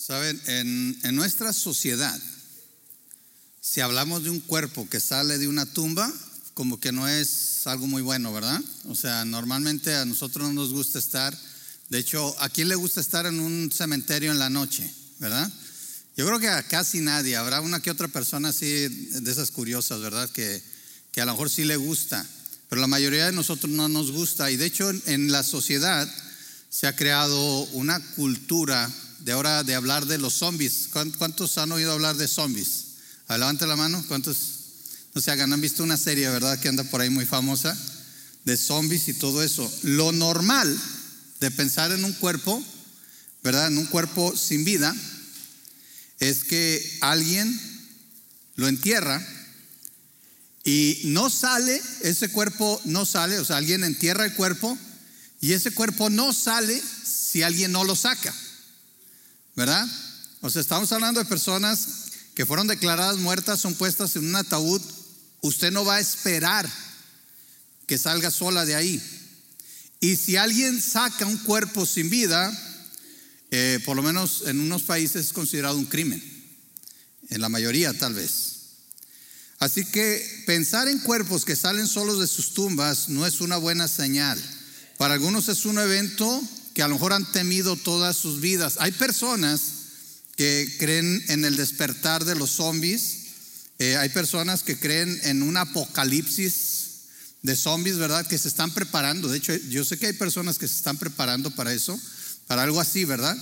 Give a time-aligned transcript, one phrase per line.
[0.00, 2.18] Saben, en, nuestra sociedad,
[3.60, 6.10] si hablamos de un cuerpo que sale de una tumba,
[6.54, 8.58] como que no es algo muy bueno, ¿verdad?
[8.86, 11.38] O sea, normalmente a nosotros no nos gusta estar,
[11.90, 15.52] de hecho, ¿a quién le gusta estar en un cementerio en la noche, verdad?
[16.16, 20.00] Yo creo que a casi nadie, habrá una que otra persona así de esas curiosas,
[20.00, 20.30] ¿verdad?
[20.30, 20.62] Que,
[21.12, 22.26] que a lo mejor sí le gusta,
[22.70, 24.50] pero la mayoría de nosotros no nos gusta.
[24.50, 26.10] Y de hecho en la sociedad
[26.70, 28.90] se ha creado una cultura
[29.20, 30.88] de ahora de hablar de los zombies.
[31.18, 32.84] ¿Cuántos han oído hablar de zombies?
[33.28, 34.04] Levante la mano.
[34.08, 34.36] ¿Cuántos?
[35.14, 36.58] No se hagan, han visto una serie, ¿verdad?
[36.58, 37.76] Que anda por ahí muy famosa
[38.44, 39.70] de zombies y todo eso.
[39.82, 40.78] Lo normal
[41.40, 42.62] de pensar en un cuerpo,
[43.42, 43.68] ¿verdad?
[43.68, 44.94] En un cuerpo sin vida,
[46.18, 47.58] es que alguien
[48.56, 49.26] lo entierra
[50.64, 54.76] y no sale, ese cuerpo no sale, o sea, alguien entierra el cuerpo
[55.40, 58.34] y ese cuerpo no sale si alguien no lo saca.
[59.56, 59.86] ¿Verdad?
[60.40, 61.86] O sea, estamos hablando de personas
[62.34, 64.80] que fueron declaradas muertas, son puestas en un ataúd.
[65.42, 66.68] Usted no va a esperar
[67.86, 69.02] que salga sola de ahí.
[70.00, 72.50] Y si alguien saca un cuerpo sin vida,
[73.50, 76.22] eh, por lo menos en unos países es considerado un crimen.
[77.28, 78.60] En la mayoría tal vez.
[79.58, 83.88] Así que pensar en cuerpos que salen solos de sus tumbas no es una buena
[83.88, 84.42] señal.
[84.96, 86.42] Para algunos es un evento
[86.74, 88.76] que a lo mejor han temido todas sus vidas.
[88.78, 89.60] Hay personas
[90.36, 93.16] que creen en el despertar de los zombies,
[93.78, 96.80] eh, hay personas que creen en un apocalipsis
[97.42, 98.26] de zombies, ¿verdad?
[98.26, 99.28] Que se están preparando.
[99.28, 101.98] De hecho, yo sé que hay personas que se están preparando para eso,
[102.46, 103.36] para algo así, ¿verdad?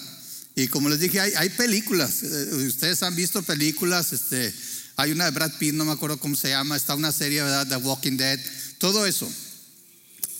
[0.54, 2.22] Y como les dije, hay, películas.
[2.22, 4.52] Eh, ustedes han visto películas, este,
[4.96, 7.66] hay una de Brad Pitt, no me acuerdo cómo se llama, está una serie, ¿verdad?
[7.68, 8.40] The Walking Dead,
[8.78, 9.30] todo eso.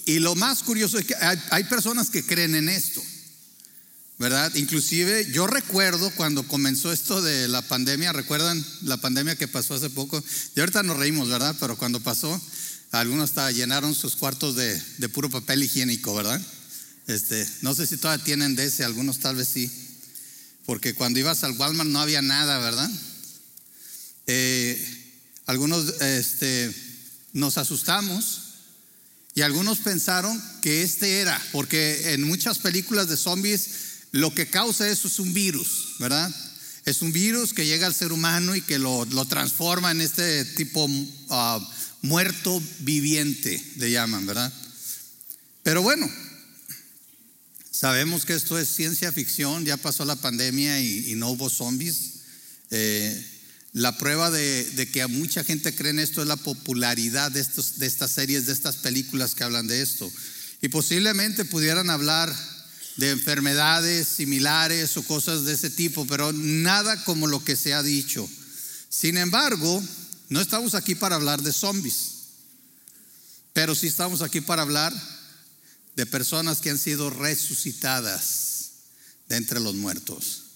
[0.09, 1.15] Y lo más curioso es que
[1.51, 3.03] hay, personas que creen en esto,
[4.19, 4.51] ¿verdad?
[4.55, 9.91] Inclusive yo recuerdo cuando comenzó esto de la pandemia, ¿recuerdan la pandemia que pasó hace
[9.91, 10.25] poco?
[10.57, 11.55] Y ahorita nos reímos, ¿verdad?
[11.61, 12.41] Pero cuando pasó,
[12.91, 16.41] algunos hasta llenaron sus cuartos de, puro papel higiénico, ¿verdad?
[17.07, 19.71] Este, no sé si todavía tienen de ese, algunos tal vez sí.
[20.65, 22.91] Porque cuando ibas al Walmart no había nada, ¿verdad?
[24.27, 25.05] Eh,
[25.45, 26.75] algunos este,
[27.35, 28.48] nos asustamos
[29.39, 33.69] y algunos pensaron que este era, porque en muchas películas de zombies
[34.11, 36.29] lo que causa eso es un virus, ¿verdad?
[36.85, 40.91] Es un virus que llega al ser humano y que lo, transforma en este tipo
[41.31, 41.61] ah,
[42.03, 44.53] muerto viviente, le llaman, ¿verdad?
[45.63, 46.11] Pero bueno,
[47.71, 52.23] sabemos que esto es ciencia ficción, ya pasó la pandemia y, no hubo zombies.
[52.73, 53.38] Eh,
[53.73, 57.45] la prueba de, que a mucha gente cree en esto es la popularidad de,
[57.77, 60.11] de estas series, de estas películas que hablan de esto.
[60.63, 62.35] Y posiblemente pudieran hablar
[62.97, 67.83] de enfermedades similares o cosas de ese tipo, pero nada como lo que se ha
[67.83, 68.29] dicho.
[68.89, 69.83] Sin embargo,
[70.29, 72.13] no estamos aquí para hablar de zombies,
[73.53, 74.93] pero sí estamos aquí para hablar
[75.95, 78.71] de personas que han sido resucitadas
[79.29, 80.48] de entre los muertos.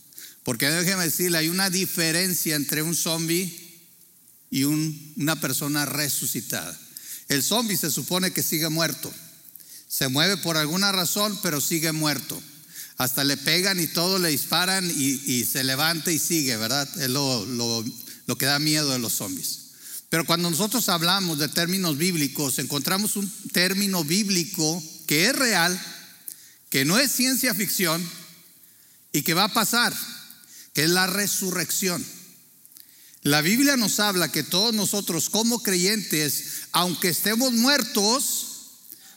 [0.45, 3.81] Porque déjeme decirle, hay una diferencia entre un zombie
[4.51, 6.79] y una persona resucitada.
[7.29, 9.13] El zombie se supone que sigue muerto.
[9.89, 12.43] Se mueve por alguna razón, pero sigue muerto.
[12.97, 16.89] Hasta le pegan y todo, le disparan y, se levanta y sigue, ¿verdad?
[17.01, 19.59] Es lo, lo que da miedo de los zombies.
[20.09, 25.81] Pero cuando nosotros hablamos de términos bíblicos, encontramos un término bíblico que es real,
[26.69, 28.07] que no es ciencia ficción
[29.13, 29.95] y que va a pasar
[30.75, 32.05] es la resurrección.
[33.23, 38.47] La Biblia nos habla que todos nosotros como creyentes, aunque estemos muertos,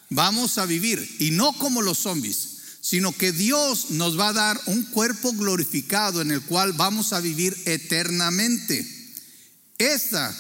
[0.10, 1.16] vamos a vivir.
[1.20, 6.22] Y no como los zombies, sino que Dios nos va a dar un cuerpo glorificado
[6.22, 8.86] en el cual vamos a vivir eternamente.
[9.80, 10.36] Esta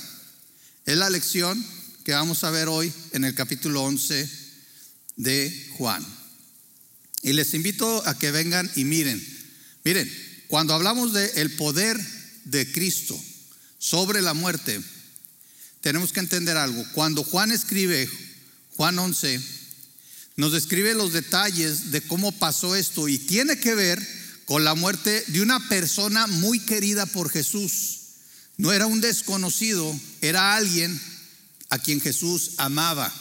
[0.85, 1.65] es la lección
[2.03, 4.29] que vamos a ver hoy en el capítulo 11
[5.15, 6.05] de Juan.
[7.23, 9.19] Y les invito a que vengan y miren.
[9.83, 11.99] Miren, cuando hablamos del el poder
[12.45, 13.19] de Cristo
[13.79, 14.81] sobre la muerte,
[15.81, 16.83] tenemos que entender algo.
[16.93, 18.09] Cuando Juan escribe,
[18.75, 19.41] Juan 11,
[20.37, 24.05] nos describe los detalles de cómo pasó esto y tiene que ver
[24.45, 27.99] con la muerte de una persona muy querida por Jesús.
[28.57, 30.99] No era un desconocido, era alguien
[31.69, 33.13] a quien Jesús amaba.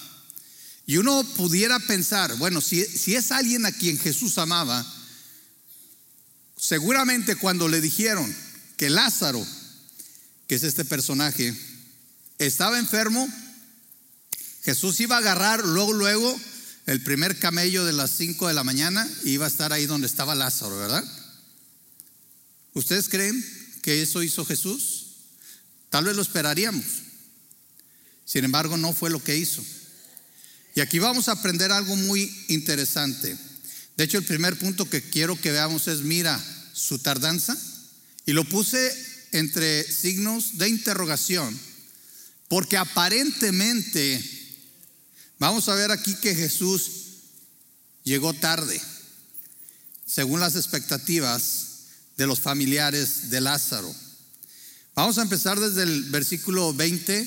[0.86, 4.84] Y uno pudiera pensar, bueno, si, si es alguien a quien Jesús amaba,
[6.66, 8.34] Seguramente cuando le dijeron
[8.78, 9.46] que Lázaro,
[10.48, 11.54] que es este personaje,
[12.38, 13.28] estaba enfermo,
[14.62, 16.40] Jesús iba a agarrar luego, luego
[16.86, 20.06] el primer camello de las 5 de la mañana y iba a estar ahí donde
[20.06, 21.04] estaba Lázaro, ¿verdad?
[22.72, 23.44] ¿Ustedes creen
[23.82, 25.08] que eso hizo Jesús?
[25.90, 26.86] Tal vez lo esperaríamos.
[28.24, 29.62] Sin embargo, no fue lo que hizo.
[30.74, 33.36] Y aquí vamos a aprender algo muy interesante.
[33.96, 36.42] De hecho, el primer punto que quiero que veamos es, mira,
[36.72, 37.56] su tardanza.
[38.26, 38.92] Y lo puse
[39.32, 41.58] entre signos de interrogación,
[42.48, 44.22] porque aparentemente,
[45.38, 46.90] vamos a ver aquí que Jesús
[48.04, 48.80] llegó tarde,
[50.06, 51.66] según las expectativas
[52.16, 53.94] de los familiares de Lázaro.
[54.94, 57.26] Vamos a empezar desde el versículo 20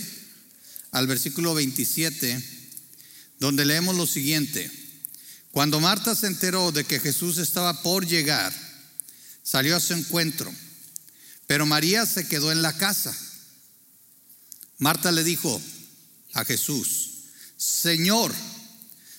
[0.92, 2.42] al versículo 27,
[3.40, 4.72] donde leemos lo siguiente.
[5.52, 8.54] Cuando Marta se enteró de que Jesús estaba por llegar,
[9.44, 10.54] salió a su encuentro,
[11.48, 13.16] pero María se quedó en la casa.
[14.78, 15.62] Marta le dijo
[16.34, 17.12] a Jesús,
[17.58, 18.34] Señor,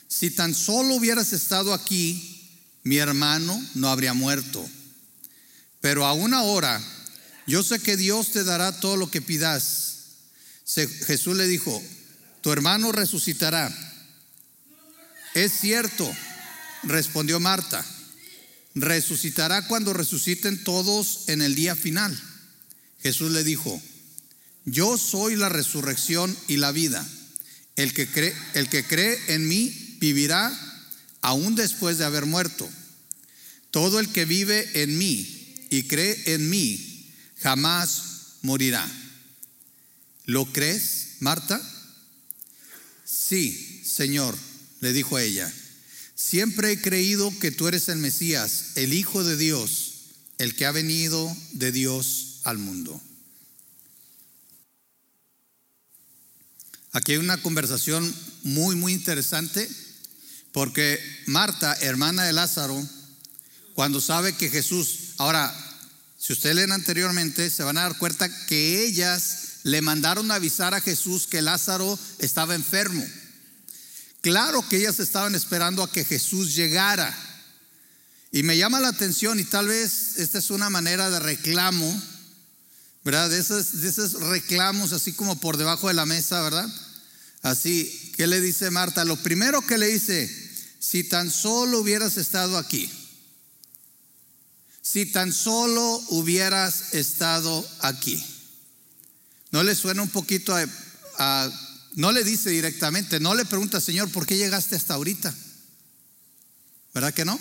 [0.06, 2.48] si tan solo hubieras estado aquí,
[2.84, 4.68] mi hermano no habría muerto.
[5.80, 6.80] Pero aún ahora,
[7.46, 9.96] yo sé que Dios te dará todo lo que pidas.
[10.66, 11.82] Jesús le dijo,
[12.40, 13.74] tu hermano resucitará.
[15.38, 16.12] Es cierto,
[16.82, 17.86] respondió Marta,
[18.74, 22.20] resucitará cuando resuciten todos en el día final.
[23.00, 23.80] Jesús le dijo,
[24.64, 27.08] yo soy la resurrección y la vida.
[27.76, 30.52] El que cree, el que cree en mí vivirá
[31.20, 32.68] aún después de haber muerto.
[33.70, 38.84] Todo el que vive en mí y cree en mí jamás morirá.
[40.24, 41.62] ¿Lo crees, Marta?
[43.04, 44.36] Sí, Señor,
[44.80, 45.52] le dijo ella.
[46.14, 49.94] Siempre he creído que tú eres el Mesías, el Hijo de Dios,
[50.38, 53.00] el que ha venido de Dios al mundo.
[56.92, 59.68] Aquí hay una conversación muy, muy interesante,
[60.52, 62.82] porque Marta, hermana de Lázaro,
[63.74, 65.54] cuando sabe que Jesús, ahora,
[66.18, 70.74] si ustedes leen anteriormente, se van a dar cuenta que ellas le mandaron a avisar
[70.74, 73.06] a Jesús que Lázaro estaba enfermo.
[74.28, 77.16] Claro que ellas estaban esperando a que Jesús llegara.
[78.30, 82.02] Y me llama la atención, y tal vez esta es una manera de reclamo,
[83.04, 83.30] ¿verdad?
[83.30, 86.68] De esos, reclamos así como por debajo de la mesa, ¿verdad?
[87.40, 89.06] Así, ¿qué le dice Marta?
[89.06, 90.30] Lo primero que le dice,
[90.78, 92.90] si tan solo hubieras estado aquí.
[94.82, 98.22] Si tan solo hubieras estado aquí.
[99.52, 100.54] ¿No le suena un poquito
[101.18, 101.50] a,
[101.98, 105.34] no le dice directamente, no le pregunta, Señor, ¿por qué llegaste hasta ahorita?
[106.94, 107.36] ¿Verdad que no?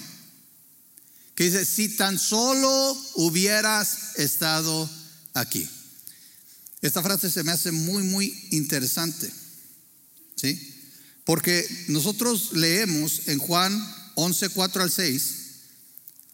[1.36, 4.90] Que dice, si tan solo hubieras estado
[5.36, 5.70] aquí.
[6.82, 9.32] Esta frase se me hace muy, muy interesante.
[10.36, 10.74] ¿Sí?
[11.24, 13.80] Porque nosotros leemos en Juan
[14.16, 15.36] 11, 4 al 6,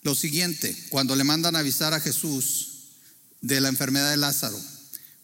[0.04, 2.70] lo siguiente, cuando le mandan avisar a Jesús
[3.42, 4.58] de la enfermedad de Lázaro.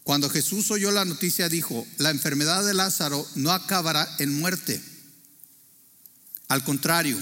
[0.04, 4.82] Cuando Jesús oyó la noticia dijo, la enfermedad de Lázaro no acabará en muerte.
[6.48, 7.16] Al contrario,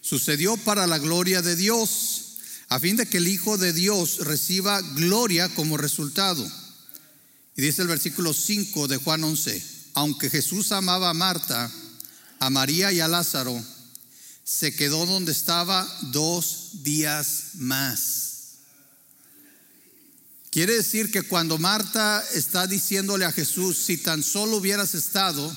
[0.00, 2.38] sucedió para la gloria de Dios,
[2.68, 6.50] a fin de que el Hijo de Dios reciba gloria como resultado.
[7.56, 9.62] Y dice el versículo 5 de Juan 11,
[9.94, 11.70] aunque Jesús amaba a Marta,
[12.38, 13.62] a María y a Lázaro,
[14.44, 18.23] se quedó donde estaba dos días más.
[20.54, 25.52] Quiere decir que cuando Marta está diciéndole a Jesús, si tan solo hubieras estado,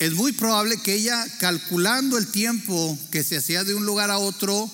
[0.00, 4.18] es muy probable que ella, calculando el tiempo que se hacía de un lugar a
[4.18, 4.68] otro,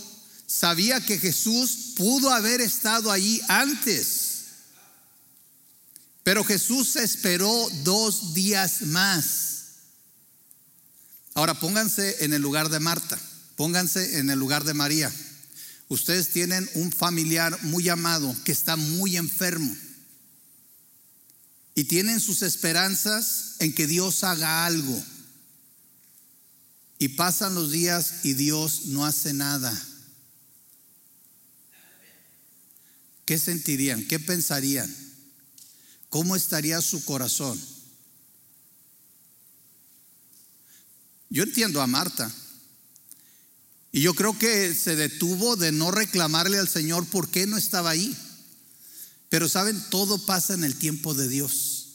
[0.47, 4.45] sabía que Jesús pudo haber estado allí antes.
[6.23, 9.65] Pero Jesús esperó dos días más.
[11.35, 13.21] Ahora pónganse en el lugar de Marta,
[13.57, 15.13] pónganse en el lugar de María.
[15.89, 19.75] Ustedes tienen un familiar muy amado que está muy enfermo
[21.75, 25.05] y tienen sus esperanzas en que Dios haga algo.
[26.99, 29.73] Y pasan los días y Dios no hace nada.
[33.27, 34.07] ¿Qué sentirían?
[34.07, 34.95] ¿Qué pensarían?
[36.09, 37.61] ¿Cómo estaría su corazón?
[41.29, 42.33] Yo entiendo a Marta.
[43.95, 47.91] Y yo creo que se detuvo de no reclamarle al Señor por qué no estaba
[47.91, 48.13] ahí.
[49.29, 51.91] Pero saben, todo pasa en el tiempo de Dios.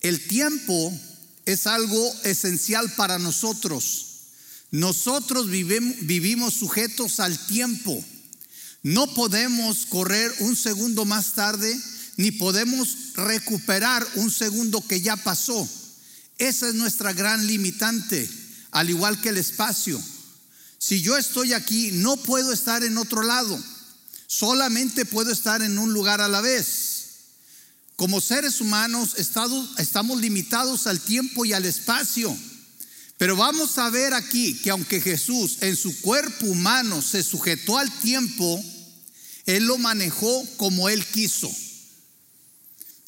[0.00, 0.98] El tiempo
[1.44, 4.06] es algo esencial para nosotros.
[4.70, 8.02] Nosotros vivimos sujetos al tiempo.
[8.82, 11.78] No podemos correr un segundo más tarde,
[12.16, 15.68] ni podemos recuperar un segundo que ya pasó.
[16.38, 18.26] Esa es nuestra gran limitante,
[18.70, 20.02] al igual que el espacio.
[20.78, 23.58] Si yo estoy aquí, no puedo estar en otro lado.
[24.26, 26.98] Solamente puedo estar en un lugar a la vez.
[27.96, 32.36] Como seres humanos estamos limitados al tiempo y al espacio.
[33.16, 37.90] Pero vamos a ver aquí que aunque Jesús en su cuerpo humano se sujetó al
[37.98, 38.64] tiempo,
[39.46, 41.52] Él lo manejó como Él quiso.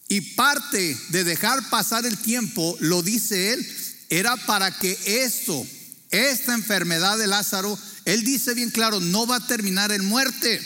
[0.09, 3.77] Y parte de dejar pasar el tiempo, lo dice Él,
[4.09, 5.65] era para que esto,
[6.11, 10.61] esta enfermedad de Lázaro, Él dice bien claro, no va a terminar en muerte.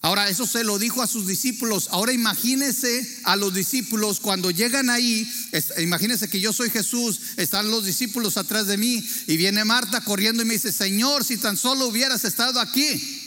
[0.00, 1.88] Ahora, eso se lo dijo a sus discípulos.
[1.90, 5.28] Ahora imagínense a los discípulos cuando llegan ahí.
[5.78, 10.42] Imagínense que yo soy Jesús, están los discípulos atrás de mí y viene Marta corriendo
[10.42, 13.24] y me dice, Señor, si tan solo hubieras estado aquí.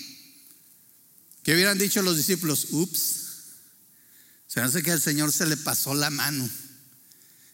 [1.44, 2.68] ¿Qué hubieran dicho los discípulos?
[2.72, 3.16] Ups,
[4.48, 6.50] se hace que al Señor se le pasó la mano.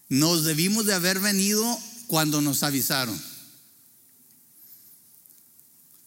[0.10, 3.22] Nos debimos de haber venido cuando nos avisaron.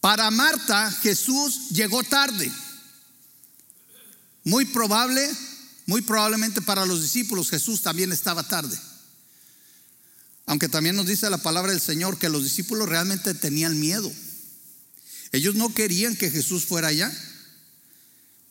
[0.01, 2.51] Para Marta, Jesús llegó tarde.
[4.45, 5.29] Muy probable,
[5.87, 8.79] muy probablemente para los discípulos Jesús también estaba tarde.
[10.47, 14.11] Aunque también nos dice la palabra del Señor que los discípulos realmente tenían miedo.
[15.33, 17.13] Ellos no querían que Jesús fuera allá.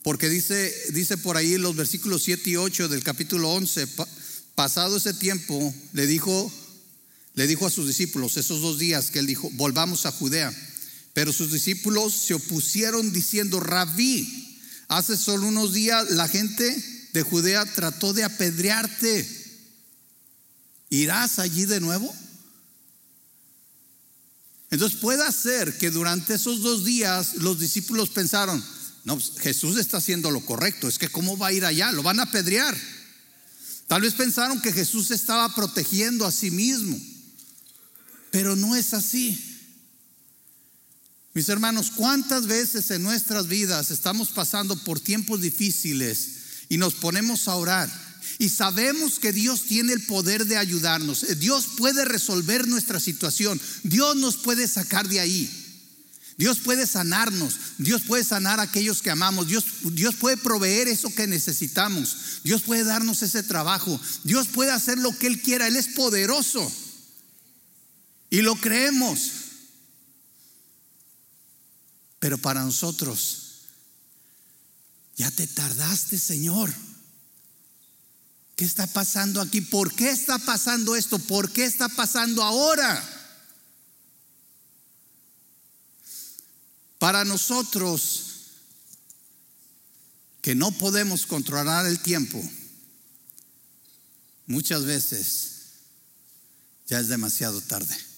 [0.02, 3.86] Porque dice, dice por ahí los versículos 7 y 8 del capítulo 11,
[4.54, 6.50] pasado ese tiempo, le dijo,
[7.34, 10.52] le dijo a sus discípulos, esos dos días que él dijo, volvamos a Judea.
[11.12, 14.50] Pero sus discípulos se opusieron diciendo, rabí,
[14.90, 19.24] Hace solo unos días la gente de Judea trató de apedrearte.
[20.90, 22.12] ¿Irás allí de nuevo?
[24.68, 28.64] Entonces puede ser que durante esos dos días los discípulos pensaron,
[29.04, 31.92] no, pues, Jesús está haciendo lo correcto, es que ¿cómo va a ir allá?
[31.92, 32.76] Lo van a apedrear.
[33.86, 36.98] Tal vez pensaron que Jesús estaba protegiendo a sí mismo,
[38.30, 39.38] pero no es así.
[41.32, 46.28] Mis hermanos, ¿cuántas veces en nuestras vidas estamos pasando por tiempos difíciles
[46.68, 48.10] y nos ponemos a orar?
[48.38, 51.26] Y sabemos que Dios tiene el poder de ayudarnos.
[51.38, 53.60] Dios puede resolver nuestra situación.
[53.84, 55.48] Dios nos puede sacar de ahí.
[56.36, 57.54] Dios puede sanarnos.
[57.78, 59.46] Dios puede sanar a aquellos que amamos.
[59.46, 62.40] Dios, Dios puede proveer eso que necesitamos.
[62.42, 64.00] Dios puede darnos ese trabajo.
[64.24, 65.66] Dios puede hacer lo que Él quiera.
[65.66, 66.72] Él es poderoso.
[68.30, 69.32] Y lo creemos.
[72.20, 73.66] Pero para nosotros,
[75.16, 76.72] ya te tardaste, Señor.
[78.56, 79.62] ¿Qué está pasando aquí?
[79.62, 81.18] ¿Por qué está pasando esto?
[81.18, 83.02] ¿Por qué está pasando ahora?
[86.98, 88.26] Para nosotros,
[90.42, 92.38] que no podemos controlar el tiempo,
[94.46, 95.50] muchas veces
[96.86, 98.09] ya es demasiado tarde.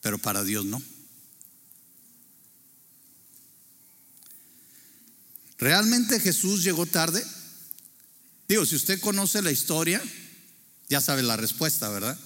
[0.00, 0.82] Pero para Dios no.
[5.58, 7.24] ¿Realmente Jesús llegó tarde?
[8.48, 10.02] Digo, si usted conoce la historia,
[10.88, 12.18] ya sabe la respuesta, ¿verdad?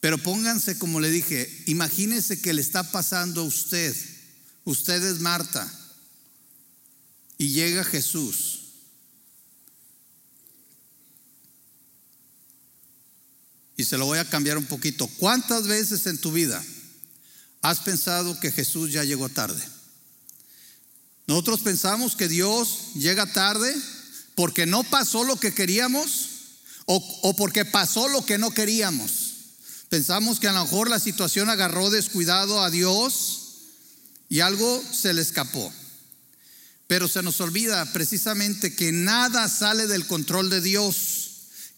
[0.00, 3.96] Pero pónganse, como le dije, imagínese que le está pasando a usted.
[4.64, 5.68] Usted es Marta.
[7.38, 8.67] Y llega Jesús.
[13.78, 15.06] Y se lo voy a cambiar un poquito.
[15.06, 16.60] ¿Cuántas veces en tu vida
[17.62, 19.62] has pensado que Jesús ya llegó tarde?
[21.28, 23.72] Nosotros pensamos que Dios llega tarde
[24.34, 26.28] porque no pasó lo que queríamos
[26.86, 29.34] o, porque pasó lo que no queríamos.
[29.88, 33.42] Pensamos que a lo mejor la situación agarró descuidado a Dios
[34.28, 35.72] y algo se le escapó.
[36.88, 41.17] Pero se nos olvida precisamente que nada sale del control de Dios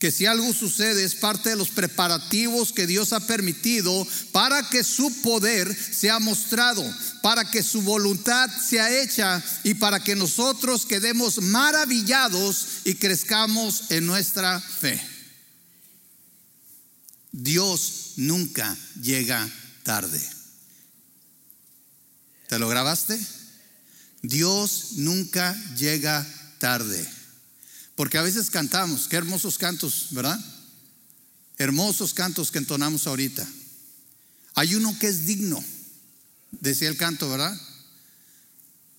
[0.00, 4.82] que si algo sucede es parte de los preparativos que Dios ha permitido para que
[4.82, 6.82] su poder sea mostrado,
[7.20, 14.06] para que su voluntad sea hecha y para que nosotros quedemos maravillados y crezcamos en
[14.06, 14.98] nuestra fe.
[17.30, 19.46] Dios nunca llega
[19.82, 20.20] tarde.
[22.48, 23.20] ¿Te lo grabaste?
[24.22, 26.26] Dios nunca llega
[26.58, 27.19] tarde.
[28.00, 30.40] Porque a veces cantamos, qué hermosos cantos, ¿verdad?
[31.58, 33.46] Hermosos cantos que entonamos ahorita.
[34.54, 35.62] Hay uno que es digno,
[36.50, 37.54] decía el canto, ¿verdad?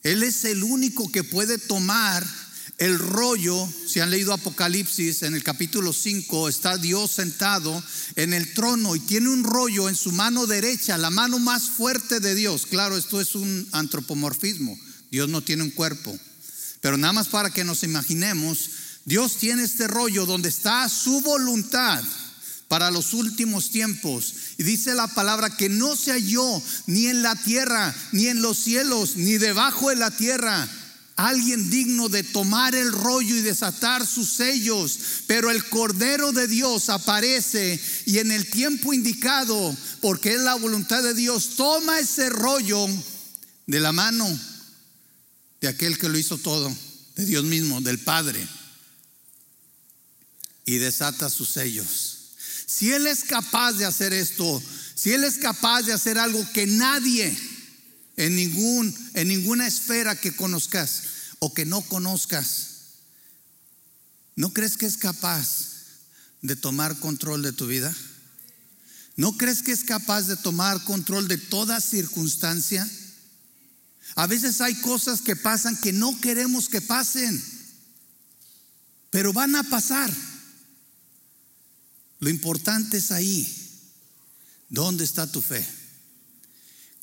[0.04, 2.24] Él es el único que puede tomar
[2.78, 7.84] el rollo, si han leído Apocalipsis, en el capítulo 5 está Dios sentado
[8.18, 12.20] en el trono y tiene un rollo en su mano derecha, la mano más fuerte
[12.20, 12.68] de Dios.
[12.68, 14.78] Claro, esto es un antropomorfismo,
[15.10, 16.16] Dios no tiene un cuerpo,
[16.82, 18.70] pero nada más para que nos imaginemos
[19.06, 22.04] Dios tiene este rollo donde está su voluntad
[22.68, 24.34] para los últimos tiempos.
[24.58, 28.58] Y dice la palabra que no se halló ni en la tierra, ni en los
[28.58, 30.70] cielos, ni debajo de la tierra
[31.16, 36.90] alguien digno de tomar el rollo y desatar sus sellos, pero el Cordero de Dios
[36.90, 42.88] aparece y en el tiempo indicado, porque es la voluntad de Dios, toma ese rollo
[43.68, 44.28] de la mano
[45.60, 46.76] de aquel que lo hizo todo,
[47.16, 48.48] de Dios mismo, del Padre,
[50.72, 52.32] y desata sus sellos.
[52.66, 54.64] Si Él es capaz de hacer esto,
[54.96, 57.38] si Él es capaz de hacer algo que nadie
[58.16, 61.04] en, ningún, en ninguna esfera que conozcas
[61.40, 62.68] o que no conozcas,
[64.38, 65.66] ¿no crees que es capaz
[66.42, 67.94] de tomar control de tu vida?
[69.18, 72.90] ¿No crees que es capaz de tomar control de toda circunstancia?
[74.16, 77.44] A veces hay cosas que pasan que no queremos que pasen,
[79.10, 80.10] pero van a pasar.
[82.22, 83.52] Lo importante es ahí.
[84.70, 85.68] ¿Dónde está tu fe?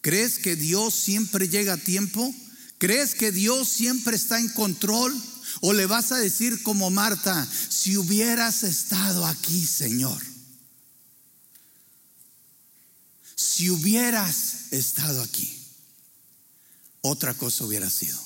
[0.00, 2.34] ¿Crees que Dios siempre llega a tiempo?
[2.78, 5.14] ¿Crees que Dios siempre está en control?
[5.60, 10.22] ¿O le vas a decir como Marta, si hubieras estado aquí, Señor?
[13.34, 15.52] Si hubieras estado aquí,
[17.00, 18.18] otra cosa hubiera sido.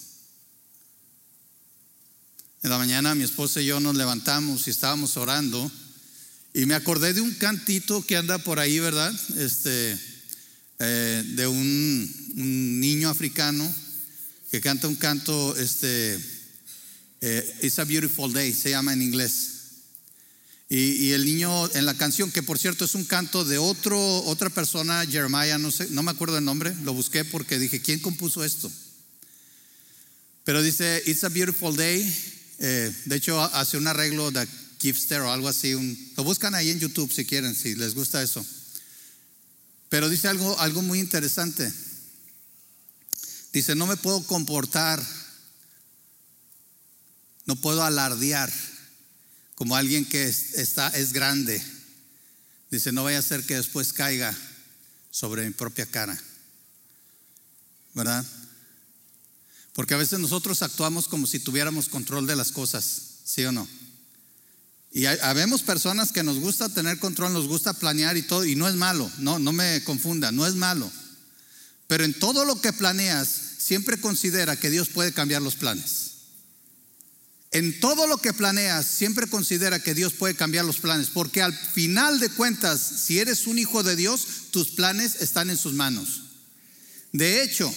[2.63, 5.71] En la mañana mi esposa y yo nos levantamos y estábamos orando
[6.55, 9.13] y me acordé de un cantito que anda por ahí, ¿verdad?
[9.39, 9.99] Este,
[10.79, 13.73] eh, de un, niño africano
[14.51, 16.19] que canta un canto, este,
[17.21, 19.49] eh, It's a Beautiful Day, se llama en inglés.
[20.69, 24.49] Y, el niño en la canción, que por cierto es un canto de otro, otra
[24.49, 28.43] persona, Jeremiah, no sé, no me acuerdo el nombre, lo busqué porque dije, ¿quién compuso
[28.43, 28.73] esto?
[30.45, 32.03] Pero dice, It's a Beautiful Day.
[32.59, 34.49] Eh, de hecho, hace un arreglo de
[34.83, 35.73] Gipster o algo así.
[36.17, 38.45] lo buscan ahí en YouTube si quieren, si les gusta eso.
[39.89, 41.73] Pero dice algo, algo muy interesante.
[43.53, 45.01] Dice, no me puedo comportar,
[47.47, 48.53] no puedo alardear
[49.55, 51.63] como alguien que está, es grande.
[52.71, 54.37] Dice, no vaya a ser que después caiga
[55.11, 56.19] sobre mi propia cara.
[57.95, 58.25] ¿Verdad?
[59.75, 63.69] Porque a veces nosotros actuamos como si tuviéramos control de las cosas, ¿sí o no?
[64.93, 68.69] Y habemos personas que nos gusta tener control, nos gusta planear y todo, y no
[68.69, 70.91] es malo, no, no me confunda, no es malo.
[71.87, 73.29] Pero en todo lo que planeas,
[73.59, 76.11] siempre considera que Dios puede cambiar los planes.
[77.53, 81.55] En todo lo que planeas, siempre considera que Dios puede cambiar los planes, porque al
[81.55, 86.23] final de cuentas, si eres un hijo de Dios, tus planes están en sus manos.
[87.13, 87.73] De hecho,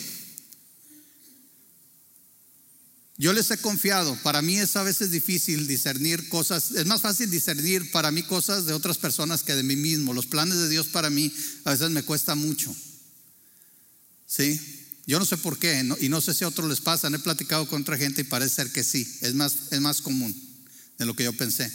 [3.17, 7.29] yo les he confiado, para mí es a veces difícil discernir cosas, es más fácil
[7.29, 10.13] discernir para mí cosas de otras personas que de mí mismo.
[10.13, 11.31] Los planes de Dios para mí
[11.63, 12.75] a veces me cuesta mucho.
[14.27, 14.59] ¿Sí?
[15.07, 17.67] Yo no sé por qué, y no sé si a otros les pasa, he platicado
[17.69, 20.35] con otra gente y parece ser que sí, es más, es más común
[20.97, 21.71] de lo que yo pensé.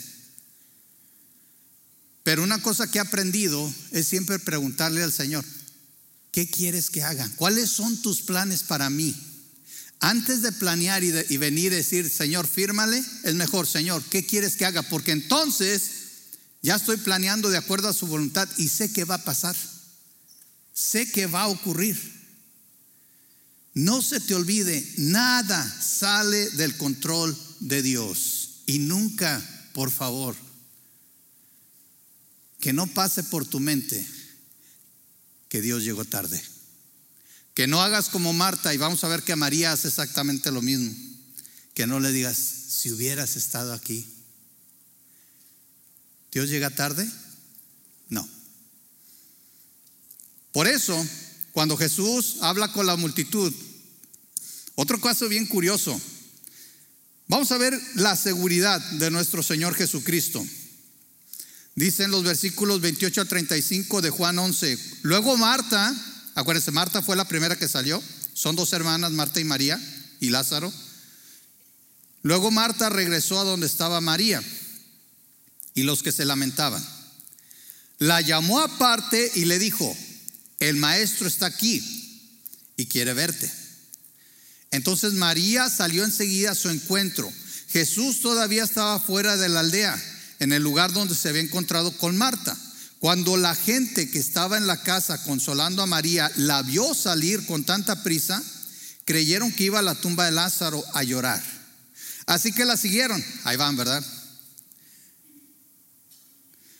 [2.23, 5.43] Pero una cosa que he aprendido es siempre preguntarle al Señor,
[6.31, 7.27] ¿qué quieres que haga?
[7.37, 9.15] ¿Cuáles son tus planes para mí?
[10.03, 14.65] Antes de planear y, venir y decir, Señor, fírmale, es mejor, Señor, ¿qué quieres que
[14.65, 14.81] haga?
[14.81, 15.91] Porque entonces
[16.63, 19.55] ya estoy planeando de acuerdo a su voluntad y sé que va a pasar.
[20.73, 21.99] Sé que va a ocurrir.
[23.75, 28.63] No se te olvide, nada sale del control de Dios.
[28.65, 29.39] Y nunca,
[29.73, 30.35] por favor,
[32.59, 34.07] que no pase por tu mente
[35.47, 36.41] que Dios llegó tarde.
[37.53, 40.93] Que no hagas como Marta y vamos a ver que María hace exactamente lo mismo.
[41.73, 44.07] Que no le digas, si hubieras estado aquí.
[46.31, 47.09] ¿Dios llega tarde?
[48.09, 48.27] No.
[50.51, 51.05] Por eso,
[51.51, 53.53] cuando Jesús habla con la multitud,
[54.75, 55.99] otro caso bien curioso.
[57.27, 60.45] Vamos a ver la seguridad de nuestro Señor Jesucristo.
[61.75, 64.77] Dice en los versículos 28 a 35 de Juan 11.
[65.03, 65.93] Luego Marta
[66.35, 68.01] Acuérdense, Marta fue la primera que salió.
[68.33, 69.79] Son dos hermanas, Marta y María,
[70.19, 70.71] y Lázaro.
[72.23, 74.41] Luego Marta regresó a donde estaba María
[75.73, 76.85] y los que se lamentaban.
[77.97, 79.95] La llamó aparte y le dijo,
[80.59, 81.83] el maestro está aquí
[82.77, 83.51] y quiere verte.
[84.71, 87.31] Entonces María salió enseguida a su encuentro.
[87.69, 90.01] Jesús todavía estaba fuera de la aldea,
[90.39, 92.57] en el lugar donde se había encontrado con Marta.
[93.01, 97.63] Cuando la gente que estaba en la casa consolando a María la vio salir con
[97.63, 98.43] tanta prisa,
[99.05, 101.41] creyeron que iba a la tumba de Lázaro a llorar.
[102.27, 103.25] Así que la siguieron.
[103.43, 104.05] Ahí van, ¿verdad?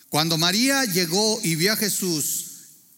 [0.09, 2.45] Cuando María llegó y vio a Jesús,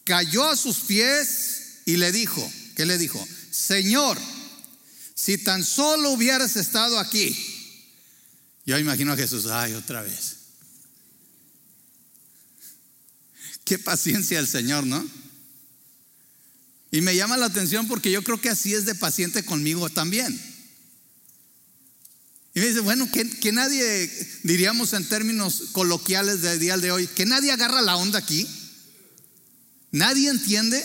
[0.04, 3.26] cayó a sus pies y le dijo, ¿qué le dijo?
[3.50, 4.18] Señor,
[5.14, 7.34] si tan solo hubieras estado aquí.
[8.66, 10.43] Yo imagino a Jesús, ay, otra vez.
[13.64, 15.04] Qué paciencia el Señor, ¿no?
[16.90, 20.40] Y me llama la atención porque yo creo que así es de paciente conmigo también.
[22.54, 24.08] Y me dice, bueno, que, nadie,
[24.44, 28.46] diríamos en términos coloquiales del día de hoy, que nadie agarra la onda aquí.
[29.90, 30.80] Nadie entiende.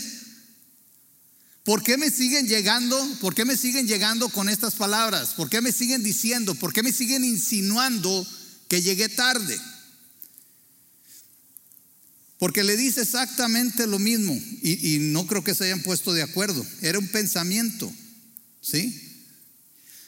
[1.63, 2.97] ¿Por qué me siguen llegando?
[3.21, 5.35] ¿Por qué me siguen llegando con estas palabras?
[5.35, 6.55] ¿Por qué me siguen diciendo?
[6.55, 8.25] ¿Por qué me siguen insinuando
[8.67, 9.59] que llegué tarde?
[12.39, 16.65] Porque le dice exactamente lo mismo y, no creo que se hayan puesto de acuerdo.
[16.81, 17.93] Era un pensamiento,
[18.61, 19.27] ¿sí?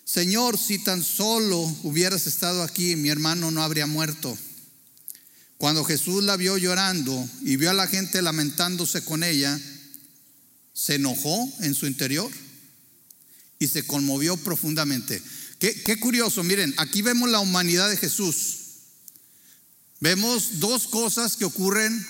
[0.05, 4.37] Señor, si tan solo hubieras estado aquí, mi hermano no habría muerto.
[5.57, 9.59] Cuando Jesús la vio llorando y vio a la gente lamentándose con ella,
[10.73, 12.31] se enojó en su interior
[13.59, 15.21] y se conmovió profundamente.
[15.59, 18.57] Qué, curioso, miren, aquí vemos la humanidad de Jesús.
[19.99, 22.03] Vemos dos cosas que ocurren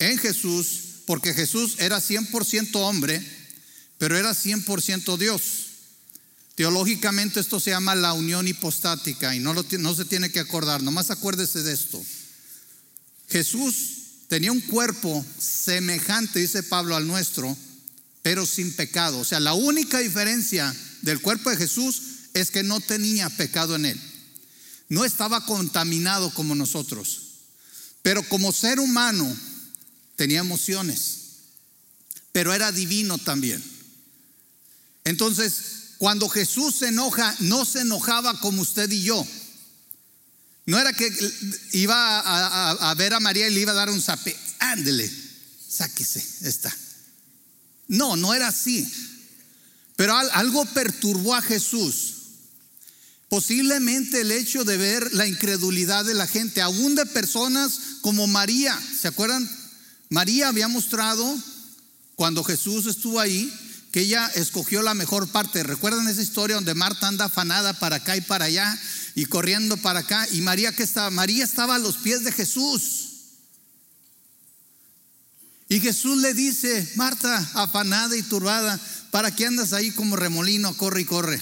[0.00, 3.24] en Jesús, porque Jesús era 100% hombre,
[3.98, 5.42] pero era 100% Dios.
[6.56, 11.10] Teológicamente esto se llama la unión hipostática y no, no se tiene que acordar, nomás
[11.10, 12.02] acuérdese de esto.
[13.28, 17.56] Jesús tenía un cuerpo semejante, dice Pablo, al nuestro,
[18.22, 19.18] pero sin pecado.
[19.18, 22.02] O sea, la única diferencia del cuerpo de Jesús
[22.34, 24.00] es que no tenía pecado en él.
[24.88, 27.22] No estaba contaminado como nosotros,
[28.02, 29.36] pero como ser humano
[30.20, 31.20] tenía emociones,
[32.30, 33.64] pero era divino también.
[35.04, 39.26] Entonces, cuando Jesús se enoja, no se enojaba como usted y yo.
[40.66, 41.10] No era que
[41.72, 42.20] iba
[42.90, 44.36] a, ver a María y le iba a dar un zape.
[44.58, 45.10] Ándele,
[45.66, 46.70] sáquese, está.
[47.88, 48.86] No, no era así.
[49.96, 52.16] Pero algo perturbó a Jesús.
[53.30, 58.78] Posiblemente el hecho de ver la incredulidad de la gente, aún de personas como María.
[59.00, 59.59] ¿Se acuerdan?
[60.10, 61.24] María había mostrado
[62.16, 63.52] cuando Jesús estuvo ahí
[63.92, 65.62] que ella escogió la mejor parte.
[65.62, 68.76] ¿Recuerdan esa historia donde Marta anda afanada para acá y para allá
[69.14, 70.26] y corriendo para acá?
[70.32, 73.06] Y María que estaba, María estaba a los pies de Jesús.
[75.68, 78.80] Y Jesús le dice, Marta, afanada y turbada,
[79.12, 80.76] ¿para qué andas ahí como remolino?
[80.76, 81.40] Corre y corre.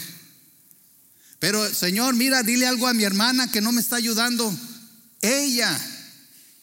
[1.38, 4.54] Pero Señor, mira, dile algo a mi hermana que no me está ayudando.
[5.22, 5.98] Ella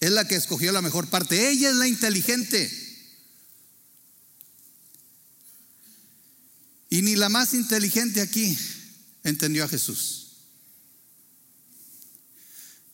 [0.06, 1.50] es la que escogió la mejor parte.
[1.50, 2.72] Ella es la inteligente.
[6.90, 8.58] Y ni la más inteligente aquí
[9.24, 10.28] entendió a Jesús.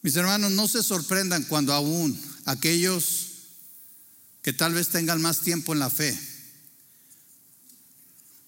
[0.02, 3.28] Mis hermanos, no se sorprendan cuando aún aquellos
[4.41, 6.17] que tal vez tengan más tiempo en la fe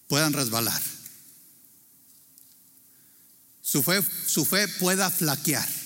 [0.08, 0.82] puedan resbalar.
[3.62, 5.83] Su fe, su fe pueda flaquear.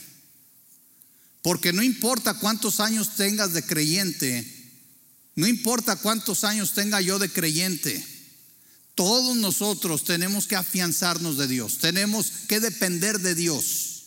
[1.48, 4.46] Porque no importa cuántos años tengas de creyente,
[5.34, 8.06] no importa cuántos años tenga yo de creyente,
[8.96, 14.04] todos nosotros tenemos que afianzarnos de Dios, tenemos que depender de Dios,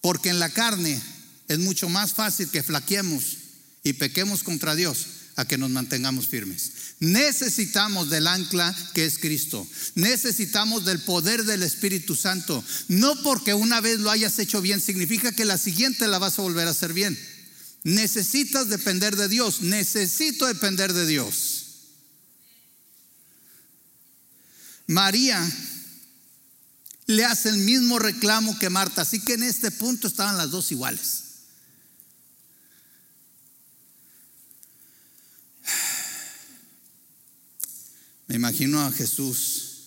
[0.00, 1.00] porque en la carne
[1.46, 3.36] es mucho más fácil que flaqueemos
[3.84, 6.72] y pequemos contra Dios a que nos mantengamos firmes.
[6.98, 9.66] Necesitamos del ancla que es Cristo.
[9.94, 12.64] Necesitamos del poder del Espíritu Santo.
[12.88, 16.42] No porque una vez lo hayas hecho bien significa que la siguiente la vas a
[16.42, 17.18] volver a hacer bien.
[17.84, 19.60] Necesitas depender de Dios.
[19.60, 21.64] Necesito depender de Dios.
[24.86, 25.46] María
[27.06, 30.72] le hace el mismo reclamo que Marta, así que en este punto estaban las dos
[30.72, 31.25] iguales.
[38.36, 39.86] Imagino a Jesús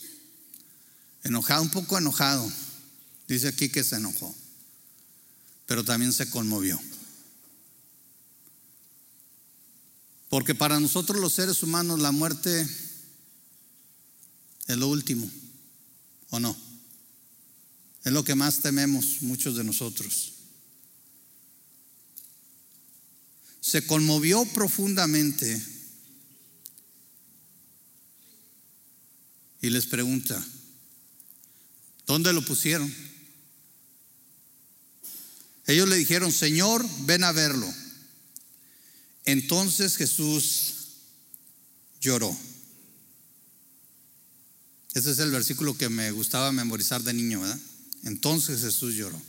[1.23, 2.51] enojado, un poco enojado.
[3.27, 4.35] Dice aquí que se enojó,
[5.67, 6.81] pero también se conmovió.
[10.29, 12.67] Porque para nosotros los seres humanos la muerte
[14.65, 15.29] es lo último,
[16.31, 16.57] ¿o no?
[18.03, 20.33] Es lo que más tememos muchos de nosotros.
[23.61, 25.78] Se conmovió profundamente
[29.61, 30.43] y les pregunta,
[32.05, 32.93] ¿dónde lo pusieron?
[35.67, 37.71] Ellos le dijeron, Señor, ven a verlo.
[39.25, 40.73] Entonces Jesús
[42.01, 42.35] lloró.
[44.93, 47.59] Ese es el versículo que me gustaba memorizar de niño, ¿verdad?
[48.03, 49.21] Entonces Jesús lloró.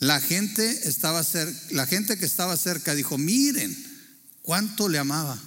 [0.00, 3.74] La gente estaba cerca, la gente que estaba cerca dijo, miren
[4.42, 5.40] cuánto le amaba.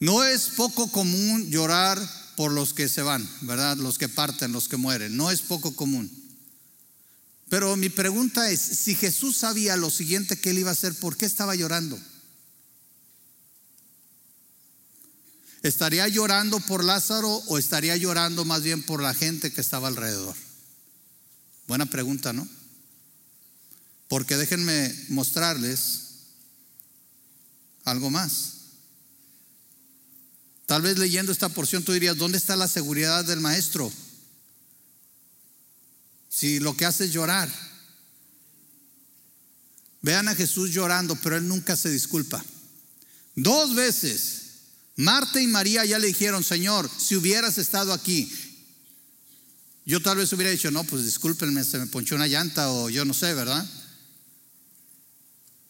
[0.00, 1.98] No es poco común llorar
[2.36, 3.76] por los que se van, ¿verdad?
[3.78, 5.16] Los que parten, los que mueren.
[5.16, 6.10] No es poco común.
[7.48, 11.16] Pero mi pregunta es, si Jesús sabía lo siguiente que él iba a hacer, ¿por
[11.16, 11.98] qué estaba llorando?
[15.62, 20.36] ¿Estaría llorando por Lázaro o estaría llorando más bien por la gente que estaba alrededor?
[21.66, 22.46] Buena pregunta, ¿no?
[24.08, 26.02] Porque déjenme mostrarles
[27.84, 28.57] algo más.
[30.68, 33.90] Tal vez leyendo esta porción tú dirías, ¿dónde está la seguridad del maestro?
[36.28, 37.50] Si lo que hace es llorar.
[40.02, 42.44] Vean a Jesús llorando, pero él nunca se disculpa.
[43.34, 44.42] Dos veces,
[44.96, 48.30] Marta y María ya le dijeron, Señor, si hubieras estado aquí,
[49.86, 53.06] yo tal vez hubiera dicho, no, pues discúlpenme, se me ponchó una llanta o yo
[53.06, 53.66] no sé, ¿verdad?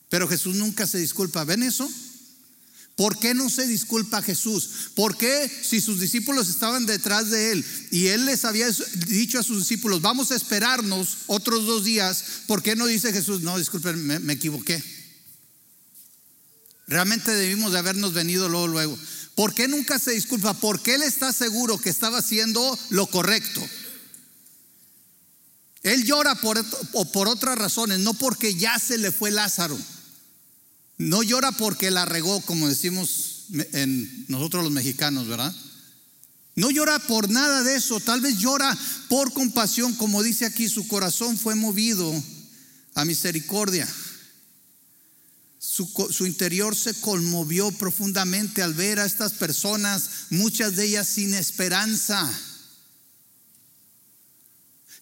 [0.08, 1.44] Pero Jesús nunca se disculpa.
[1.44, 1.88] ¿Ven eso?
[2.98, 4.90] ¿Por qué no se disculpa Jesús?
[4.96, 8.66] ¿Por qué si sus discípulos estaban detrás de él y él les había
[9.06, 13.42] dicho a sus discípulos, vamos a esperarnos otros dos días, ¿por qué no dice Jesús,
[13.42, 14.82] no, disculpen, me, equivoqué?
[16.88, 18.98] Realmente debimos de habernos venido luego, luego.
[19.36, 20.54] ¿Por qué nunca se disculpa?
[20.54, 23.64] Porque él está seguro que estaba haciendo lo correcto.
[25.84, 26.60] Él llora por,
[27.12, 29.78] por otras razones, no porque ya se le fue Lázaro.
[30.98, 35.54] No llora porque la regó, como decimos en nosotros los mexicanos, ¿verdad?
[36.56, 38.76] No llora por nada de eso, tal vez llora
[39.08, 42.12] por compasión, como dice aquí, su corazón fue movido
[42.94, 43.88] a misericordia.
[45.60, 51.32] Su, su, interior se conmovió profundamente al ver a estas personas, muchas de ellas sin
[51.34, 52.28] esperanza.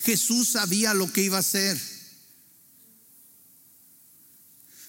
[0.01, 1.96] Jesús sabía lo que iba a hacer.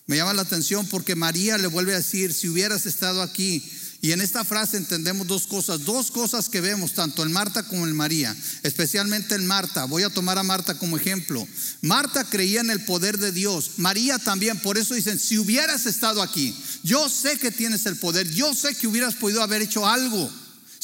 [0.08, 3.62] Me llama la atención porque María le vuelve a decir, si hubieras estado aquí,
[4.02, 7.86] y en esta frase entendemos dos cosas, dos cosas que vemos tanto en Marta como
[7.86, 9.84] en María, especialmente en Marta.
[9.84, 11.46] Voy a tomar a Marta como ejemplo.
[11.82, 16.22] Marta creía en el poder de Dios, María también, por eso dicen, si hubieras estado
[16.22, 20.32] aquí, yo sé que tienes el poder, yo sé que hubieras podido haber hecho algo.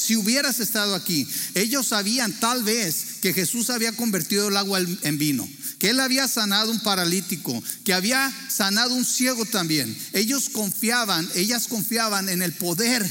[0.06, 5.18] Si hubieras estado aquí, ellos sabían tal vez que Jesús había convertido el agua en
[5.18, 5.48] vino,
[5.80, 9.98] que él había sanado un paralítico, que había sanado un ciego también.
[10.12, 13.10] Ellos confiaban, ellas confiaban en el poder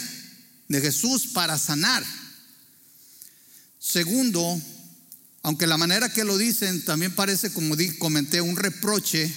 [0.69, 2.05] de Jesús para sanar.
[3.79, 4.61] Segundo,
[5.43, 9.33] aunque la manera que lo dicen también parece, como comenté, un reproche,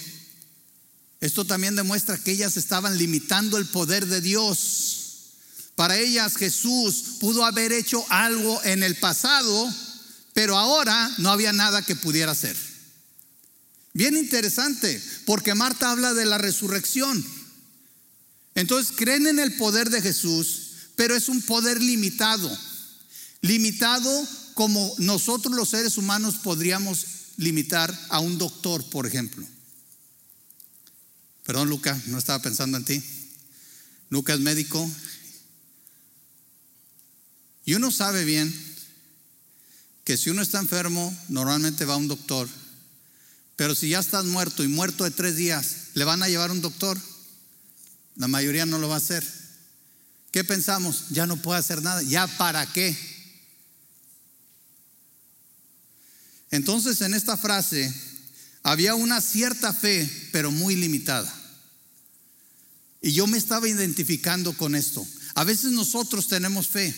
[1.22, 4.95] esto también demuestra que ellas estaban limitando el poder de Dios.
[5.76, 9.72] Para ellas Jesús pudo haber hecho algo en el pasado,
[10.32, 12.56] pero ahora no había nada que pudiera hacer.
[13.92, 17.24] Bien interesante, porque Marta habla de la resurrección.
[18.54, 22.50] Entonces creen en el poder de Jesús, pero es un poder limitado.
[23.42, 24.10] Limitado
[24.54, 29.46] como nosotros los seres humanos podríamos limitar a un doctor, por ejemplo.
[31.44, 33.02] Perdón, Luca, no estaba pensando en ti.
[34.08, 34.90] Luca es médico,
[37.66, 38.54] y uno sabe bien
[40.04, 42.48] que si uno está enfermo, normalmente va a un doctor.
[43.56, 46.60] Pero si ya estás muerto y muerto de tres días, ¿le van a llevar un
[46.60, 46.96] doctor?
[48.14, 49.26] La mayoría no lo va a hacer.
[50.30, 51.06] ¿Qué pensamos?
[51.10, 52.02] Ya no puede hacer nada.
[52.02, 52.96] ¿Ya para qué?
[56.52, 57.92] Entonces en esta frase
[58.62, 61.32] había una cierta fe, pero muy limitada.
[63.02, 65.04] Y yo me estaba identificando con esto.
[65.34, 66.94] A veces nosotros tenemos fe,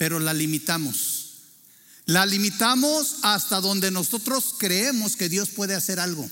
[0.00, 1.26] pero la limitamos.
[2.06, 6.26] La limitamos hasta donde nosotros creemos que Dios puede hacer algo.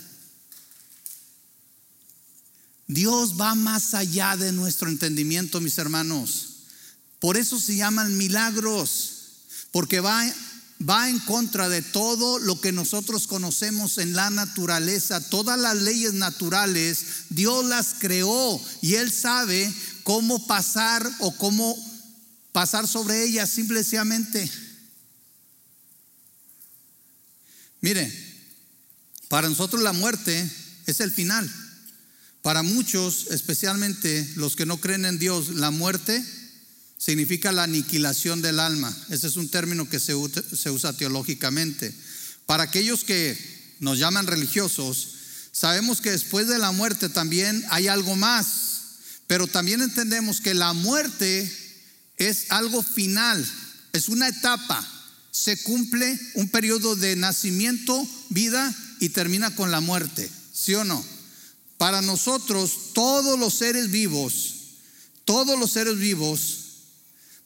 [2.87, 6.47] Dios va más allá de nuestro entendimiento, mis hermanos.
[7.19, 9.11] Por eso se llaman milagros,
[9.69, 10.25] porque va,
[10.89, 15.29] va en contra de todo lo que nosotros conocemos en la naturaleza.
[15.29, 21.88] Todas las leyes naturales, Dios las creó y Él sabe cómo pasar o cómo
[22.51, 24.49] pasar sobre ella simplemente.
[27.81, 28.11] Mire,
[29.27, 30.51] para nosotros la muerte
[30.85, 31.49] es el final.
[32.41, 36.23] Para muchos, especialmente los que no creen en Dios, la muerte
[36.97, 38.95] significa la aniquilación del alma.
[39.09, 41.93] Ese es un término que se usa, teológicamente.
[42.45, 43.37] Para aquellos que
[43.79, 45.09] nos llaman religiosos,
[45.51, 48.81] sabemos que después de la muerte también hay algo más,
[49.27, 51.68] pero también entendemos que la muerte
[52.19, 53.43] es algo final,
[53.93, 54.85] es una etapa,
[55.31, 61.03] se cumple un periodo de nacimiento, vida y termina con la muerte, ¿sí o no?
[61.77, 64.55] Para nosotros, todos los seres vivos,
[65.23, 66.57] todos los seres vivos,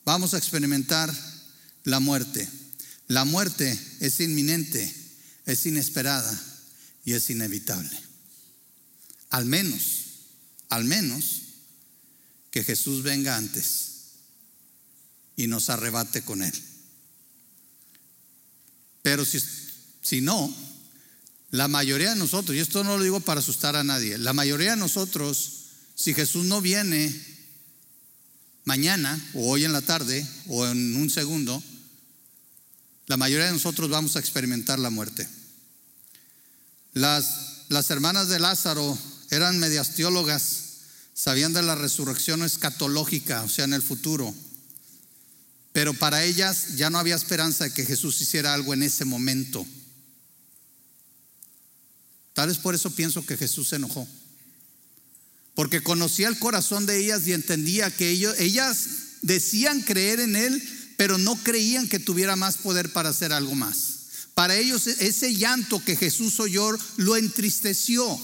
[0.03, 1.13] vamos a experimentar
[1.83, 2.49] la muerte.
[3.07, 4.91] La muerte es inminente,
[5.45, 6.41] es inesperada
[7.05, 7.95] y es inevitable.
[9.29, 9.81] Al menos,
[10.69, 11.41] al menos
[12.49, 13.92] que Jesús venga antes
[15.35, 16.53] y nos arrebate con Él.
[19.01, 19.39] Pero si,
[20.01, 20.53] si no,
[21.51, 24.71] la mayoría de nosotros, y esto no lo digo para asustar a nadie, la mayoría
[24.71, 25.65] de nosotros,
[25.95, 27.13] si Jesús no viene
[28.65, 31.61] mañana o hoy en la tarde o en un segundo,
[33.07, 35.27] la mayoría de nosotros vamos a experimentar la muerte.
[36.93, 38.97] Las, las hermanas de Lázaro
[39.29, 40.63] eran medias teólogas,
[41.13, 44.33] sabían de la resurrección escatológica, o sea, en el futuro.
[45.73, 49.65] Pero para ellas ya no había esperanza de que Jesús hiciera algo en ese momento.
[52.33, 54.07] Tal vez por eso pienso que Jesús se enojó.
[55.55, 58.87] Porque conocía el corazón de ellas y entendía que ellas
[59.21, 60.61] decían creer en Él,
[60.95, 63.99] pero no creían que tuviera más poder para hacer algo más.
[64.35, 68.19] Para ellos ese llanto que Jesús oyó lo entristeció,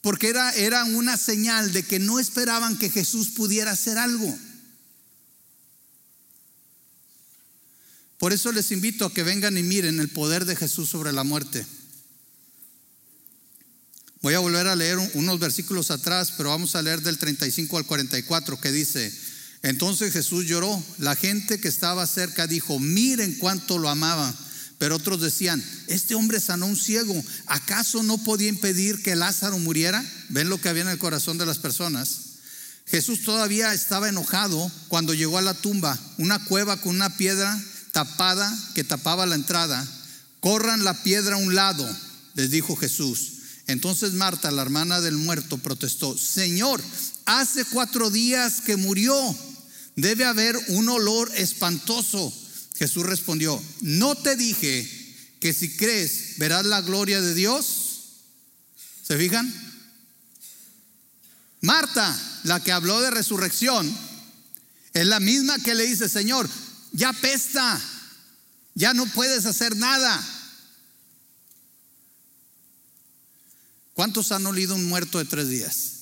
[0.00, 4.38] porque era, era una señal de que no esperaban que Jesús pudiera hacer algo.
[8.18, 11.24] Por eso les invito a que vengan y miren el poder de Jesús sobre la
[11.24, 11.66] muerte.
[14.22, 17.86] Voy a volver a leer unos versículos atrás, pero vamos a leer del 35 al
[17.86, 19.12] 44 que dice,
[19.62, 24.34] entonces Jesús lloró, la gente que estaba cerca dijo, miren cuánto lo amaba,
[24.78, 27.14] pero otros decían, este hombre sanó un ciego,
[27.46, 30.04] ¿acaso no podía impedir que Lázaro muriera?
[30.30, 32.20] ¿Ven lo que había en el corazón de las personas?
[32.86, 37.60] Jesús todavía estaba enojado cuando llegó a la tumba, una cueva con una piedra
[37.96, 39.82] tapada que tapaba la entrada.
[40.40, 41.88] Corran la piedra a un lado,
[42.34, 43.32] les dijo Jesús.
[43.68, 46.82] Entonces Marta, la hermana del muerto, protestó, Señor,
[47.24, 49.16] hace cuatro días que murió,
[49.94, 52.30] debe haber un olor espantoso.
[52.76, 54.86] Jesús respondió, no te dije
[55.40, 57.64] que si crees verás la gloria de Dios.
[59.08, 59.50] ¿Se fijan?
[61.62, 63.90] Marta, la que habló de resurrección,
[64.92, 66.46] es la misma que le dice, Señor,
[66.96, 67.78] ya pesta,
[68.74, 70.26] ya no puedes hacer nada.
[73.92, 75.92] ¿Cuántos han olido un muerto de tres días?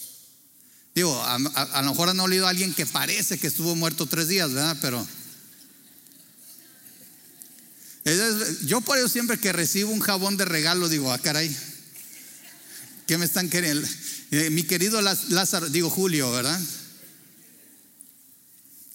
[0.95, 1.39] Digo, a,
[1.83, 4.77] lo mejor han olido a alguien que parece que estuvo muerto tres días, ¿verdad?
[4.81, 5.05] Pero
[8.63, 11.55] yo por eso siempre que recibo un jabón de regalo digo, ah, caray,
[13.09, 13.87] ¿qué me están queriendo?
[14.31, 16.61] Eh, mi querido Lázaro, digo Julio, ¿verdad?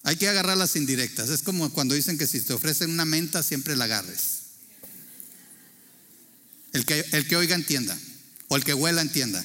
[0.04, 1.30] Hay que agarrar las indirectas.
[1.30, 4.40] Es como cuando dicen que si te ofrecen una menta, siempre la agarres.
[6.74, 7.98] El que, el que oiga entienda.
[8.48, 9.44] O el que huela entienda.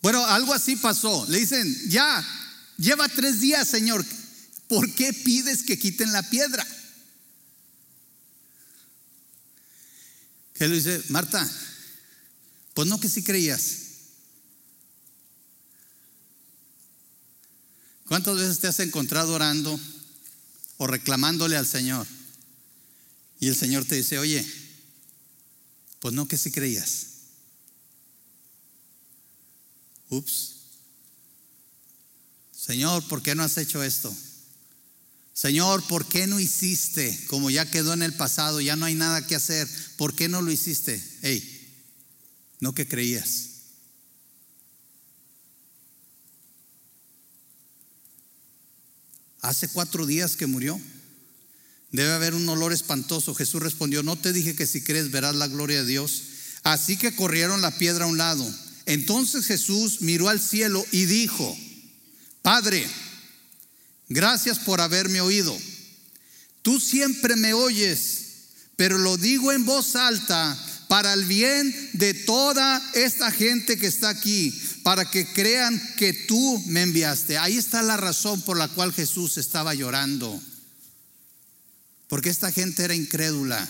[0.00, 1.26] Bueno, algo así pasó.
[1.28, 2.24] Le dicen, ya,
[2.76, 4.04] lleva tres días, Señor.
[4.68, 6.66] ¿Por qué pides que quiten la piedra?
[10.54, 11.48] Que le dice, Marta,
[12.74, 13.87] pues no que sí creías.
[18.08, 19.78] ¿Cuántas veces te has encontrado orando
[20.78, 22.06] o reclamándole al Señor?
[23.38, 24.44] Y el Señor te dice, oye,
[26.00, 27.06] pues no que si creías.
[30.08, 30.54] Ups.
[32.56, 34.14] Señor, ¿por qué no has hecho esto?
[35.34, 37.26] Señor, ¿por qué no hiciste?
[37.28, 39.68] Como ya quedó en el pasado, ya no hay nada que hacer.
[39.96, 41.02] ¿Por qué no lo hiciste?
[41.22, 41.76] Hey,
[42.60, 43.47] no que creías.
[49.40, 50.80] Hace cuatro días que murió.
[51.90, 53.34] Debe haber un olor espantoso.
[53.34, 56.22] Jesús respondió, no te dije que si crees verás la gloria de Dios.
[56.62, 58.46] Así que corrieron la piedra a un lado.
[58.86, 61.56] Entonces Jesús miró al cielo y dijo,
[62.42, 62.86] Padre,
[64.08, 65.56] gracias por haberme oído.
[66.62, 68.24] Tú siempre me oyes,
[68.76, 70.58] pero lo digo en voz alta
[70.88, 76.62] para el bien de toda esta gente que está aquí, para que crean que tú
[76.66, 77.36] me enviaste.
[77.36, 80.42] Ahí está la razón por la cual Jesús estaba llorando.
[82.08, 83.68] Porque esta gente era incrédula.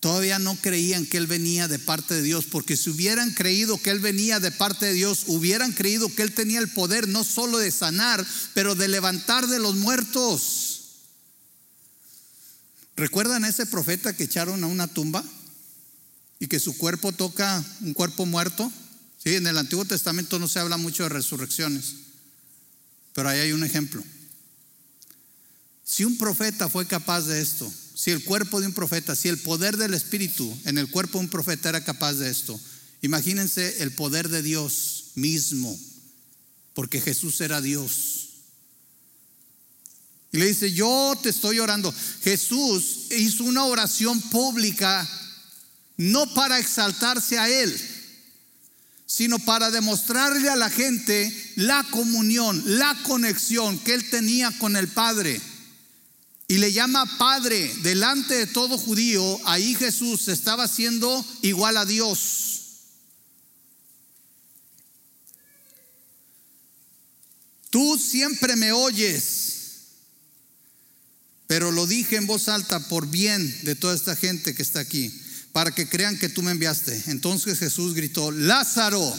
[0.00, 3.90] Todavía no creían que Él venía de parte de Dios, porque si hubieran creído que
[3.90, 7.58] Él venía de parte de Dios, hubieran creído que Él tenía el poder no solo
[7.58, 10.73] de sanar, pero de levantar de los muertos.
[12.96, 15.24] ¿Recuerdan a ese profeta que echaron a una tumba
[16.38, 18.70] y que su cuerpo toca un cuerpo muerto?
[19.22, 21.94] Sí, en el Antiguo Testamento no se habla mucho de resurrecciones,
[23.14, 24.02] pero ahí hay un ejemplo.
[25.84, 29.38] Si un profeta fue capaz de esto, si el cuerpo de un profeta, si el
[29.38, 32.58] poder del Espíritu en el cuerpo de un profeta era capaz de esto,
[33.02, 35.78] imagínense el poder de Dios mismo,
[36.74, 38.23] porque Jesús era Dios.
[40.34, 41.94] Y le dice, yo te estoy orando.
[42.24, 45.08] Jesús hizo una oración pública,
[45.96, 47.72] no para exaltarse a Él,
[49.06, 54.88] sino para demostrarle a la gente la comunión, la conexión que Él tenía con el
[54.88, 55.40] Padre.
[56.48, 62.50] Y le llama Padre delante de todo judío, ahí Jesús estaba siendo igual a Dios.
[67.70, 69.43] Tú siempre me oyes
[71.54, 75.14] pero lo dije en voz alta por bien de toda esta gente que está aquí,
[75.52, 77.00] para que crean que tú me enviaste.
[77.06, 79.16] Entonces Jesús gritó, Lázaro,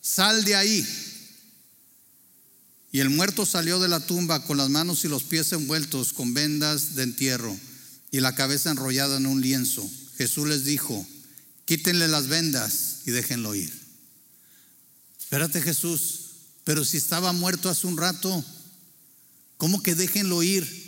[0.00, 0.88] sal de ahí.
[2.90, 6.32] Y el muerto salió de la tumba con las manos y los pies envueltos con
[6.32, 7.54] vendas de entierro
[8.10, 9.86] y la cabeza enrollada en un lienzo.
[10.16, 11.06] Jesús les dijo,
[11.66, 13.78] quítenle las vendas y déjenlo ir.
[15.20, 16.20] Espérate Jesús,
[16.64, 18.42] pero si estaba muerto hace un rato,
[19.58, 20.87] ¿cómo que déjenlo ir?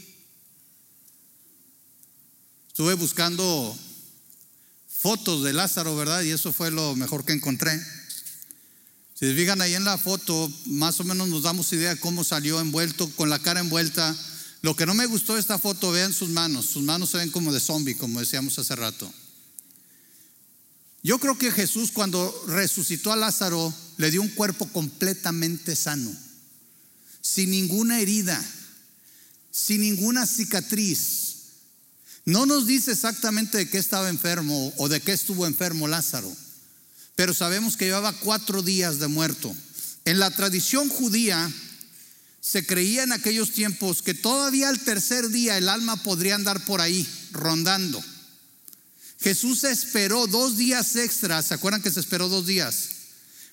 [2.81, 3.79] Estuve buscando
[4.89, 6.23] fotos de Lázaro, ¿verdad?
[6.23, 7.79] Y eso fue lo mejor que encontré.
[9.13, 12.25] Si se fijan ahí en la foto, más o menos nos damos idea de cómo
[12.25, 14.17] salió envuelto, con la cara envuelta.
[14.63, 16.65] Lo que no me gustó de esta foto, vean sus manos.
[16.65, 19.13] Sus manos se ven como de zombie, como decíamos hace rato.
[21.03, 26.11] Yo creo que Jesús cuando resucitó a Lázaro le dio un cuerpo completamente sano,
[27.21, 28.43] sin ninguna herida,
[29.51, 31.30] sin ninguna cicatriz,
[32.31, 36.33] no nos dice exactamente de qué estaba enfermo o de qué estuvo enfermo Lázaro,
[37.17, 39.55] pero sabemos que llevaba cuatro días de muerto.
[40.05, 41.51] En la tradición judía
[42.41, 46.81] se creía en aquellos tiempos que todavía al tercer día el alma podría andar por
[46.81, 48.03] ahí, rondando.
[49.21, 52.91] Jesús esperó dos días extras, ¿se acuerdan que se esperó dos días?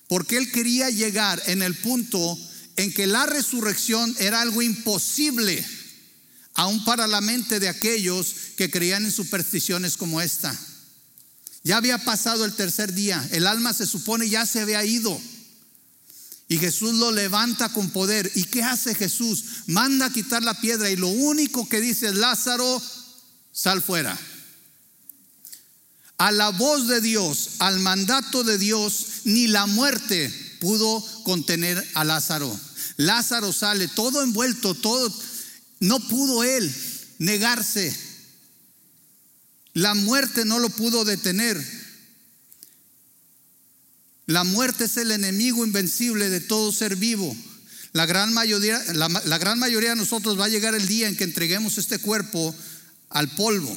[0.06, 2.38] Porque él quería llegar en el punto
[2.76, 5.66] en que la resurrección era algo imposible
[6.58, 10.58] aún para la mente de aquellos que creían en supersticiones como esta.
[11.62, 15.20] Ya había pasado el tercer día, el alma se supone ya se había ido.
[16.48, 18.32] Y Jesús lo levanta con poder.
[18.34, 19.44] ¿Y qué hace Jesús?
[19.66, 22.82] Manda a quitar la piedra y lo único que dice es, Lázaro,
[23.52, 24.18] sal fuera.
[26.16, 32.02] A la voz de Dios, al mandato de Dios, ni la muerte pudo contener a
[32.02, 32.58] Lázaro.
[32.96, 35.14] Lázaro sale todo envuelto, todo
[35.80, 36.72] no pudo él
[37.18, 37.94] negarse.
[39.74, 41.62] La muerte no lo pudo detener.
[44.26, 47.34] La muerte es el enemigo invencible de todo ser vivo.
[47.92, 51.24] La gran, mayoría, la, gran mayoría de nosotros va a llegar el día en que
[51.24, 52.54] entreguemos este cuerpo
[53.08, 53.76] al polvo.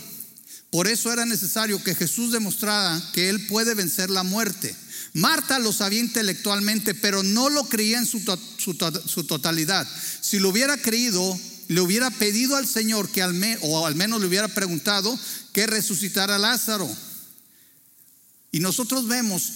[0.70, 4.76] Por eso era necesario que Jesús demostrara que Él puede vencer la muerte.
[5.14, 9.88] Marta lo sabía intelectualmente, pero no lo creía en su totalidad.
[10.22, 11.38] Si lo hubiera creído,
[11.68, 15.18] le hubiera pedido al Señor que al o al menos le hubiera preguntado
[15.54, 16.90] que resucitara a Lázaro.
[18.52, 19.52] Y nosotros vemos,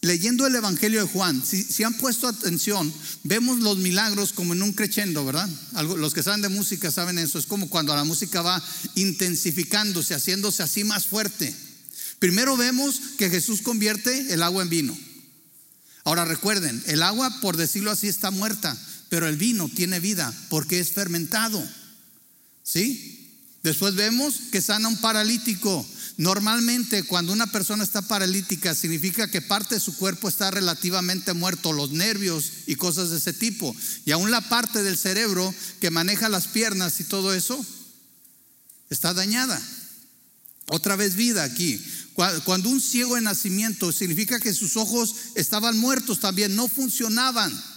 [0.00, 2.92] leyendo el Evangelio de Juan, si, han puesto atención,
[3.22, 5.48] vemos los milagros como en un crescendo, ¿verdad?
[5.96, 8.62] los que saben de música saben eso, es como cuando la música va
[8.96, 11.54] intensificándose, haciéndose así más fuerte.
[12.18, 14.98] Primero vemos que Jesús convierte el agua en vino.
[16.04, 18.76] Ahora recuerden, el agua, por decirlo así, está muerta
[19.14, 21.64] pero el vino tiene vida porque es fermentado.
[22.64, 23.30] ¿Sí?
[23.62, 25.86] Después vemos que sana un paralítico.
[26.16, 31.72] Normalmente cuando una persona está paralítica significa que parte de su cuerpo está relativamente muerto,
[31.72, 33.76] los nervios y cosas de ese tipo.
[34.04, 37.64] Y aún la parte del cerebro que maneja las piernas y todo eso
[38.90, 39.62] está dañada.
[40.70, 41.80] Otra vez vida aquí.
[42.14, 47.73] Cuando un ciego de nacimiento significa que sus ojos estaban muertos también, no funcionaban.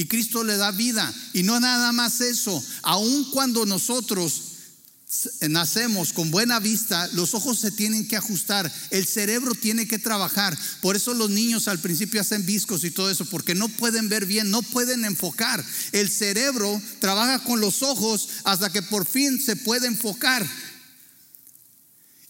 [0.00, 1.12] Y Cristo le da vida.
[1.34, 2.64] Y no nada más eso.
[2.80, 4.44] Aun cuando nosotros
[5.50, 10.58] nacemos con buena vista, los ojos se tienen que ajustar, el cerebro tiene que trabajar.
[10.80, 14.24] Por eso los niños al principio hacen viscos y todo eso, porque no pueden ver
[14.24, 15.62] bien, no pueden enfocar.
[15.92, 20.48] El cerebro trabaja con los ojos hasta que por fin se puede enfocar.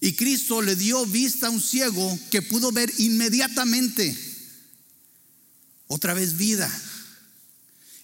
[0.01, 4.13] Y Cristo le dio vista a un ciego que pudo ver inmediatamente.
[5.87, 6.69] Otra vez vida.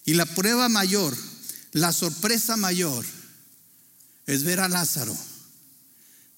[0.07, 1.15] Y la prueba mayor,
[1.73, 3.05] la sorpresa mayor,
[4.25, 5.15] es ver a Lázaro,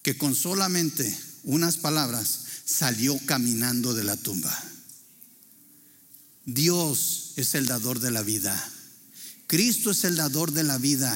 [0.01, 4.51] que con solamente unas palabras salió caminando de la tumba.
[6.45, 8.74] Dios es el dador de la vida.
[9.45, 11.15] Cristo es el dador de la vida.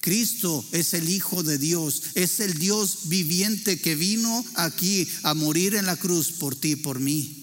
[0.00, 5.74] Cristo es el Hijo de Dios, es el Dios viviente que vino aquí a morir
[5.74, 7.41] en la cruz por ti y por mí.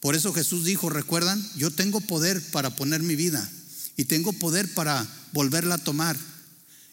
[0.00, 3.48] Por eso Jesús dijo, recuerdan, yo tengo poder para poner mi vida
[3.96, 6.16] y tengo poder para volverla a tomar.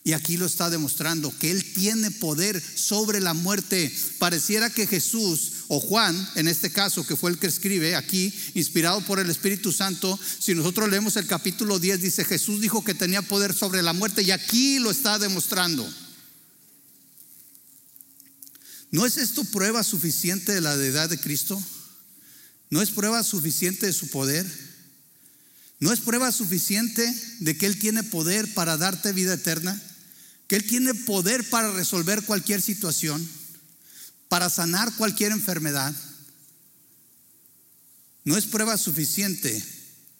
[0.04, 3.92] Y aquí lo está demostrando, que Él tiene poder sobre la muerte.
[4.20, 9.02] Pareciera que Jesús o Juan, en este caso, que fue el que escribe aquí, inspirado
[9.02, 13.24] por el Espíritu Santo, si nosotros leemos el capítulo 10, dice Jesús dijo que tenía
[13.24, 15.92] poder sobre la muerte y aquí lo está demostrando.
[18.92, 21.62] ¿No es esto prueba suficiente de la deidad de Cristo?
[22.70, 24.46] ¿No es prueba suficiente de su poder?
[25.80, 29.82] ¿No es prueba suficiente de que Él tiene poder para darte vida eterna?
[30.48, 33.28] que Él tiene poder para resolver cualquier situación,
[34.28, 35.96] para sanar cualquier enfermedad.
[38.24, 39.64] No es prueba suficiente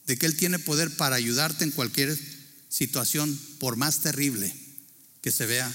[0.08, 2.18] de que Él tiene poder para ayudarte en cualquier
[2.70, 4.54] situación, por más terrible
[5.22, 5.74] que se vea.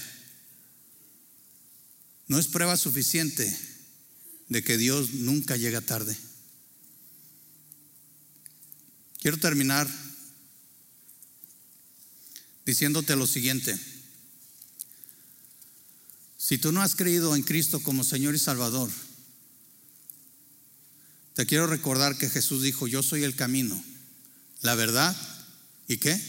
[2.27, 3.57] No es prueba suficiente
[4.49, 6.15] de que Dios nunca llega tarde.
[9.21, 9.87] Quiero terminar
[12.65, 13.79] diciéndote lo siguiente.
[16.37, 18.89] Si tú no has creído en Cristo como Señor y Salvador,
[21.35, 23.81] te quiero recordar que Jesús dijo, yo soy el camino,
[24.61, 25.15] la verdad
[25.87, 26.19] y qué?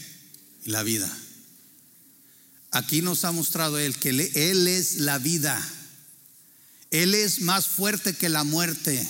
[0.65, 1.11] la vida.
[2.71, 5.61] Aquí nos ha mostrado Él que Él es la vida.
[6.91, 9.07] Él es más fuerte que la muerte.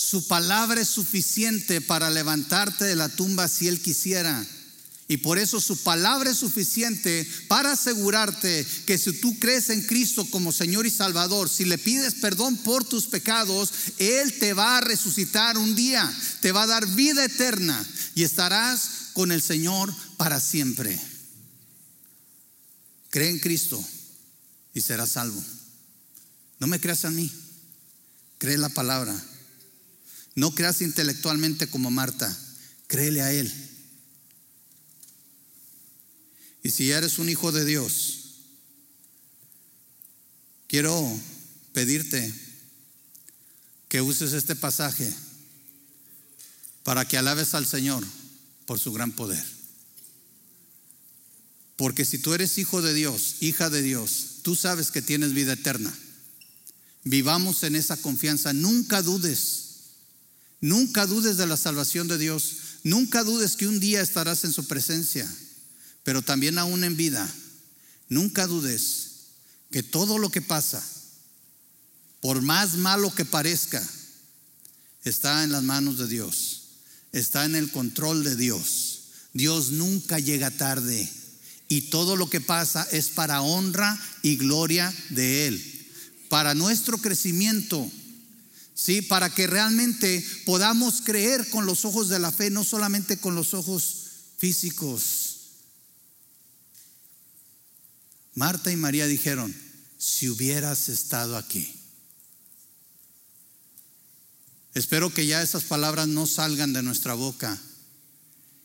[0.00, 4.46] Su palabra es suficiente para levantarte de la tumba si Él quisiera.
[5.08, 10.26] Y por eso su palabra es suficiente para asegurarte que si tú crees en Cristo
[10.30, 14.80] como Señor y Salvador, si le pides perdón por tus pecados, Él te va a
[14.80, 20.40] resucitar un día, te va a dar vida eterna y estarás con el Señor para
[20.40, 20.98] siempre.
[23.10, 23.84] Cree en Cristo
[24.72, 25.44] y serás salvo.
[26.58, 27.30] No me creas a mí,
[28.38, 29.22] cree la palabra.
[30.34, 32.36] No creas intelectualmente como Marta,
[32.86, 33.52] créele a Él.
[36.62, 38.20] Y si eres un hijo de Dios,
[40.66, 41.20] quiero
[41.72, 42.32] pedirte
[43.88, 45.12] que uses este pasaje
[46.84, 48.04] para que alabes al Señor
[48.66, 49.44] por su gran poder.
[51.76, 55.54] Porque si tú eres hijo de Dios, hija de Dios, tú sabes que tienes vida
[55.54, 55.92] eterna.
[57.04, 58.52] Vivamos en esa confianza.
[58.52, 59.69] Nunca dudes.
[60.60, 62.56] Nunca dudes de la salvación de Dios.
[62.84, 65.28] Nunca dudes que un día estarás en su presencia
[66.02, 67.32] pero también aún en vida,
[68.08, 69.08] nunca dudes
[69.70, 70.82] que todo lo que pasa,
[72.20, 73.86] por más malo que parezca,
[75.04, 76.62] está en las manos de Dios,
[77.12, 78.96] está en el control de Dios.
[79.32, 81.08] Dios nunca llega tarde
[81.68, 85.88] y todo lo que pasa es para honra y gloria de Él,
[86.28, 87.90] para nuestro crecimiento.
[88.82, 93.34] Sí, para que realmente podamos creer con los ojos de la fe, no solamente con
[93.34, 94.06] los ojos
[94.38, 95.36] físicos.
[98.34, 99.54] Marta y María dijeron,
[99.98, 101.74] si hubieras estado aquí.
[104.72, 107.60] Espero que ya esas palabras no salgan de nuestra boca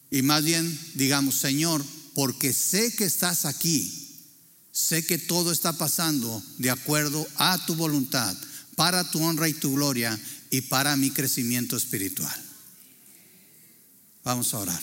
[0.10, 4.24] y más bien digamos, Señor, porque sé que estás aquí,
[4.72, 8.38] sé que todo está pasando de acuerdo a tu voluntad,
[8.76, 10.20] para tu honra y tu gloria
[10.50, 12.36] y para mi crecimiento espiritual.
[14.24, 14.82] Vamos a orar.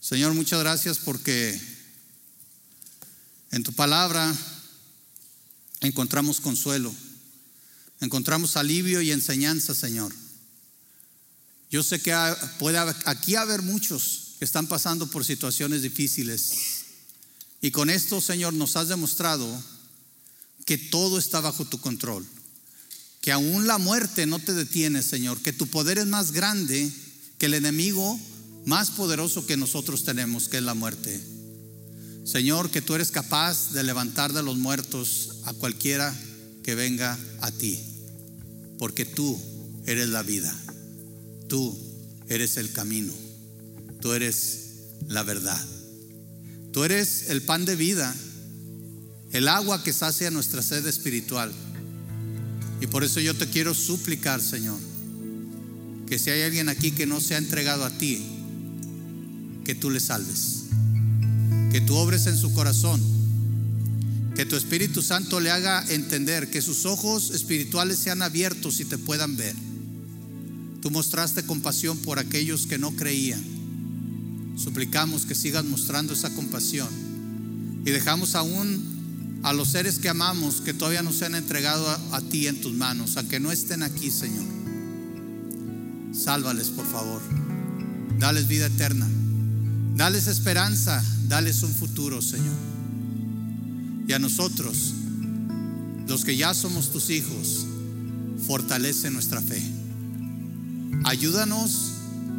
[0.00, 1.60] Señor, muchas gracias porque
[3.50, 4.32] en tu palabra
[5.80, 6.94] encontramos consuelo,
[8.00, 10.14] encontramos alivio y enseñanza, Señor.
[11.70, 12.14] Yo sé que
[12.58, 16.85] puede aquí haber muchos que están pasando por situaciones difíciles.
[17.60, 19.46] Y con esto, Señor, nos has demostrado
[20.64, 22.26] que todo está bajo tu control.
[23.20, 25.40] Que aún la muerte no te detiene, Señor.
[25.40, 26.90] Que tu poder es más grande
[27.38, 28.18] que el enemigo
[28.66, 31.20] más poderoso que nosotros tenemos, que es la muerte.
[32.24, 36.12] Señor, que tú eres capaz de levantar de los muertos a cualquiera
[36.64, 37.80] que venga a ti,
[38.78, 39.40] porque tú
[39.86, 40.52] eres la vida,
[41.48, 41.78] tú
[42.28, 43.12] eres el camino,
[44.00, 44.70] tú eres
[45.06, 45.64] la verdad,
[46.76, 48.14] tú eres el pan de vida,
[49.32, 51.50] el agua que sacia nuestra sed espiritual.
[52.82, 54.78] Y por eso yo te quiero suplicar, Señor,
[56.06, 58.22] que si hay alguien aquí que no se ha entregado a ti,
[59.64, 60.64] que tú le salves,
[61.72, 63.00] que tú obres en su corazón,
[64.34, 68.98] que tu Espíritu Santo le haga entender, que sus ojos espirituales sean abiertos y te
[68.98, 69.56] puedan ver.
[70.82, 73.55] Tú mostraste compasión por aquellos que no creían
[74.56, 76.88] suplicamos que sigas mostrando esa compasión
[77.84, 82.20] y dejamos aún a los seres que amamos que todavía no se han entregado a,
[82.20, 84.44] ti en tus manos, a que no estén aquí, Señor.
[86.12, 87.22] Sálvales, por favor.
[88.18, 89.06] Dales vida eterna.
[89.94, 91.00] Dales esperanza.
[91.28, 92.56] Dales un futuro, Señor.
[94.08, 94.94] Y a nosotros,
[96.08, 97.66] los que ya somos tus hijos,
[98.48, 99.62] fortalece nuestra fe.
[101.04, 101.92] Ayúdanos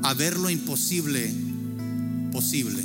[0.03, 1.33] a ver lo imposible
[2.31, 2.83] posible.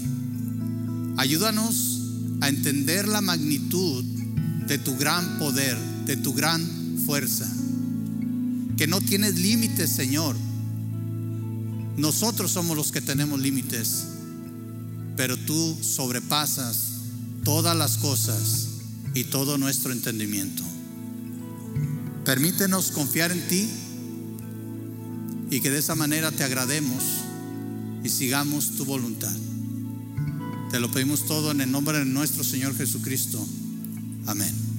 [1.16, 2.00] Ayúdanos
[2.40, 4.04] a entender la magnitud
[4.66, 5.76] de tu gran poder,
[6.06, 6.66] de tu gran
[7.04, 7.50] fuerza.
[8.76, 10.36] Que no tienes límites, Señor.
[11.96, 14.06] Nosotros somos los que tenemos límites,
[15.16, 16.92] pero tú sobrepasas
[17.44, 18.68] todas las cosas
[19.14, 20.62] y todo nuestro entendimiento.
[22.24, 23.68] Permítenos confiar en ti
[25.50, 27.02] y que de esa manera te agrademos
[28.04, 29.34] y sigamos tu voluntad.
[30.70, 33.46] Te lo pedimos todo en el nombre de nuestro Señor Jesucristo.
[34.26, 34.71] Amén.